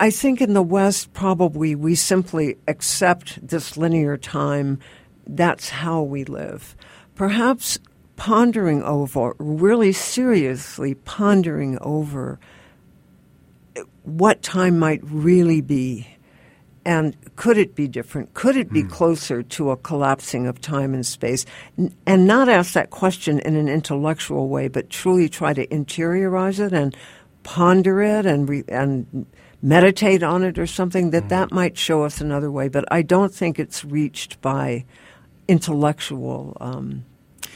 I 0.00 0.10
think 0.10 0.40
in 0.40 0.54
the 0.54 0.62
West, 0.62 1.12
probably 1.12 1.74
we 1.74 1.94
simply 1.94 2.56
accept 2.66 3.46
this 3.46 3.76
linear 3.76 4.16
time. 4.16 4.80
That's 5.26 5.68
how 5.68 6.02
we 6.02 6.24
live. 6.24 6.74
Perhaps 7.14 7.78
pondering 8.16 8.82
over, 8.82 9.36
really 9.38 9.92
seriously 9.92 10.94
pondering 10.94 11.78
over 11.80 12.40
what 14.08 14.42
time 14.42 14.78
might 14.78 15.00
really 15.04 15.60
be 15.60 16.06
and 16.88 17.14
could 17.36 17.58
it 17.58 17.74
be 17.74 17.86
different? 17.86 18.32
Could 18.32 18.56
it 18.56 18.72
be 18.72 18.82
mm. 18.82 18.90
closer 18.90 19.42
to 19.42 19.70
a 19.70 19.76
collapsing 19.76 20.46
of 20.46 20.58
time 20.58 20.94
and 20.94 21.04
space? 21.04 21.44
and 22.06 22.26
not 22.26 22.48
ask 22.48 22.72
that 22.72 22.88
question 22.88 23.40
in 23.40 23.56
an 23.56 23.68
intellectual 23.68 24.48
way, 24.48 24.68
but 24.68 24.88
truly 24.88 25.28
try 25.28 25.52
to 25.52 25.66
interiorize 25.66 26.58
it 26.58 26.72
and 26.72 26.96
ponder 27.42 28.00
it 28.00 28.24
and 28.24 28.48
re- 28.48 28.64
and 28.68 29.26
meditate 29.60 30.22
on 30.22 30.42
it 30.42 30.58
or 30.58 30.66
something, 30.66 31.10
that 31.10 31.24
mm. 31.24 31.28
that 31.28 31.52
might 31.52 31.76
show 31.76 32.04
us 32.04 32.22
another 32.22 32.50
way. 32.50 32.68
But 32.68 32.86
I 32.90 33.02
don't 33.02 33.34
think 33.34 33.58
it's 33.58 33.84
reached 33.84 34.40
by 34.40 34.86
intellectual 35.46 36.56
um, 36.58 37.04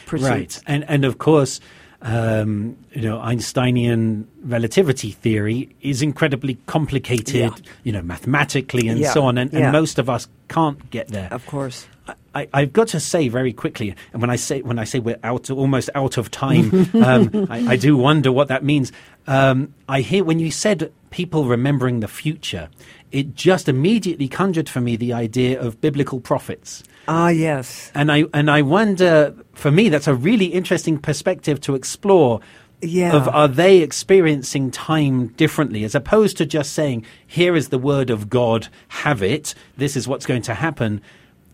pursuits. 0.04 0.58
Right, 0.58 0.62
and 0.66 0.84
and 0.88 1.06
of 1.06 1.16
course. 1.16 1.58
Um, 2.04 2.76
you 2.92 3.02
know, 3.02 3.20
Einsteinian 3.20 4.26
relativity 4.42 5.12
theory 5.12 5.68
is 5.82 6.02
incredibly 6.02 6.58
complicated, 6.66 7.34
yeah. 7.34 7.72
you 7.84 7.92
know, 7.92 8.02
mathematically 8.02 8.88
and 8.88 8.98
yeah. 8.98 9.12
so 9.12 9.24
on, 9.24 9.38
and, 9.38 9.52
and 9.52 9.60
yeah. 9.60 9.70
most 9.70 10.00
of 10.00 10.10
us 10.10 10.26
can't 10.48 10.90
get 10.90 11.08
there. 11.08 11.28
Of 11.30 11.46
course. 11.46 11.86
I, 12.34 12.48
have 12.54 12.72
got 12.72 12.88
to 12.88 13.00
say 13.00 13.28
very 13.28 13.52
quickly, 13.52 13.94
and 14.12 14.20
when 14.20 14.30
I 14.30 14.36
say 14.36 14.62
when 14.62 14.78
I 14.78 14.84
say 14.84 14.98
we're 14.98 15.18
out, 15.22 15.50
almost 15.50 15.90
out 15.94 16.16
of 16.16 16.30
time, 16.30 16.88
um, 16.94 17.46
I, 17.50 17.72
I, 17.72 17.76
do 17.76 17.96
wonder 17.96 18.32
what 18.32 18.48
that 18.48 18.64
means. 18.64 18.90
Um, 19.26 19.74
I 19.88 20.00
hear 20.00 20.24
when 20.24 20.38
you 20.38 20.50
said 20.50 20.92
people 21.10 21.44
remembering 21.44 22.00
the 22.00 22.08
future, 22.08 22.70
it 23.12 23.34
just 23.34 23.68
immediately 23.68 24.26
conjured 24.26 24.68
for 24.68 24.80
me 24.80 24.96
the 24.96 25.12
idea 25.12 25.60
of 25.60 25.80
biblical 25.80 26.20
prophets. 26.20 26.82
Ah, 27.06 27.28
yes. 27.28 27.92
And 27.94 28.10
I 28.10 28.24
and 28.32 28.50
I 28.50 28.62
wonder, 28.62 29.34
for 29.54 29.70
me, 29.70 29.88
that's 29.88 30.08
a 30.08 30.14
really 30.14 30.46
interesting 30.46 30.98
perspective 30.98 31.60
to 31.62 31.74
explore. 31.74 32.40
Yeah. 32.80 33.14
Of 33.14 33.28
are 33.28 33.46
they 33.46 33.78
experiencing 33.78 34.72
time 34.72 35.28
differently 35.28 35.84
as 35.84 35.94
opposed 35.94 36.36
to 36.38 36.46
just 36.46 36.72
saying, 36.72 37.04
"Here 37.24 37.54
is 37.54 37.68
the 37.68 37.78
word 37.78 38.10
of 38.10 38.28
God, 38.28 38.68
have 38.88 39.22
it. 39.22 39.54
This 39.76 39.96
is 39.96 40.08
what's 40.08 40.26
going 40.26 40.42
to 40.42 40.54
happen." 40.54 41.00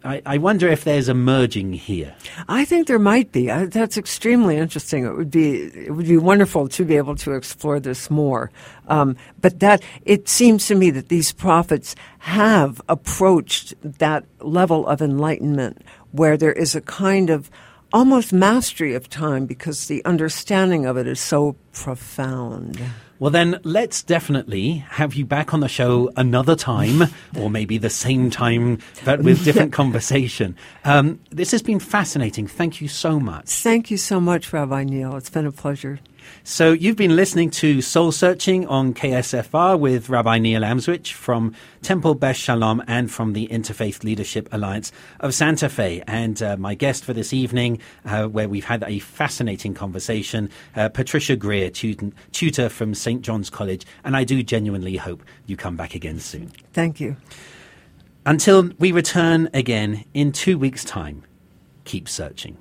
I, 0.09 0.23
I, 0.25 0.38
wonder 0.38 0.66
if 0.68 0.85
there's 0.85 1.11
a 1.11 1.14
merging 1.14 1.75
here. 1.75 2.14
I 2.49 2.64
think 2.64 2.87
there 2.87 2.99
might 2.99 3.31
be. 3.31 3.51
I, 3.51 3.66
that's 3.66 3.99
extremely 3.99 4.57
interesting. 4.57 5.05
It 5.05 5.14
would 5.14 5.31
be 5.31 5.64
it 5.64 5.94
would 5.94 6.07
be 6.07 6.16
wonderful 6.16 6.66
to 6.68 6.85
be 6.87 6.97
able 6.97 7.14
to 7.16 7.35
explore 7.35 7.79
this 7.79 8.09
more. 8.09 8.51
Um, 8.87 9.16
but 9.42 9.61
that 9.61 9.83
it 10.07 10.27
seems 10.27 10.66
to 10.68 10.75
me 10.75 10.90
that 10.92 11.11
these 11.11 11.33
prophets 11.33 11.94
have 12.21 12.81
approached 12.88 13.75
that 13.83 14.25
level 14.40 14.87
of 14.87 15.03
enlightenment 15.03 15.83
where 16.12 16.38
there 16.38 16.55
is 16.55 16.75
a 16.75 16.81
kind 16.81 17.29
of 17.29 17.51
almost 17.92 18.33
mastery 18.33 18.94
of 18.94 19.09
time 19.09 19.46
because 19.46 19.87
the 19.87 20.05
understanding 20.05 20.87
of 20.87 20.96
it 20.96 21.07
is 21.07 21.20
so 21.20 21.57
profound. 21.72 22.81
Well, 23.18 23.33
then 23.33 23.59
let's 23.64 24.05
definitely 24.05 24.85
have 24.90 25.14
you 25.14 25.24
back 25.24 25.53
on 25.53 25.59
the 25.61 25.68
show 25.68 26.11
another 26.16 26.55
time, 26.55 27.03
or 27.37 27.51
maybe 27.51 27.77
the 27.77 27.90
same 27.90 28.31
time, 28.31 28.79
but 29.05 29.22
with 29.22 29.44
different 29.44 29.72
conversation. 29.83 30.55
Um, 30.85 31.18
this 31.31 31.51
has 31.51 31.61
been 31.61 31.81
fascinating. 31.81 32.46
Thank 32.46 32.81
you 32.81 32.87
so 32.87 33.18
much. 33.18 33.48
Thank 33.48 33.90
you 33.90 33.96
so 33.96 34.20
much, 34.20 34.53
Rabbi 34.53 34.85
Neil. 34.85 35.16
It's 35.16 35.31
been 35.31 35.46
a 35.46 35.53
pleasure. 35.53 35.98
So 36.44 36.72
you've 36.72 36.96
been 36.96 37.16
listening 37.16 37.50
to 37.50 37.82
Soul 37.82 38.12
Searching 38.12 38.66
on 38.66 38.94
KSFR 38.94 39.78
with 39.78 40.08
Rabbi 40.08 40.38
Neil 40.38 40.62
Amswych 40.62 41.12
from 41.12 41.54
Temple 41.82 42.14
Beth 42.14 42.36
Shalom 42.36 42.82
and 42.86 43.10
from 43.10 43.32
the 43.32 43.46
Interfaith 43.48 44.04
Leadership 44.04 44.48
Alliance 44.52 44.92
of 45.20 45.34
Santa 45.34 45.68
Fe. 45.68 46.02
And 46.06 46.42
uh, 46.42 46.56
my 46.56 46.74
guest 46.74 47.04
for 47.04 47.12
this 47.12 47.32
evening, 47.32 47.80
uh, 48.04 48.26
where 48.26 48.48
we've 48.48 48.64
had 48.64 48.82
a 48.84 48.98
fascinating 48.98 49.74
conversation, 49.74 50.50
uh, 50.76 50.88
Patricia 50.88 51.36
Greer, 51.36 51.70
tutor, 51.70 52.10
tutor 52.32 52.68
from 52.68 52.94
St. 52.94 53.22
John's 53.22 53.50
College. 53.50 53.86
And 54.04 54.16
I 54.16 54.24
do 54.24 54.42
genuinely 54.42 54.96
hope 54.96 55.22
you 55.46 55.56
come 55.56 55.76
back 55.76 55.94
again 55.94 56.18
soon. 56.18 56.52
Thank 56.72 57.00
you. 57.00 57.16
Until 58.26 58.70
we 58.78 58.92
return 58.92 59.48
again 59.54 60.04
in 60.12 60.32
two 60.32 60.58
weeks' 60.58 60.84
time, 60.84 61.24
keep 61.84 62.08
searching. 62.08 62.58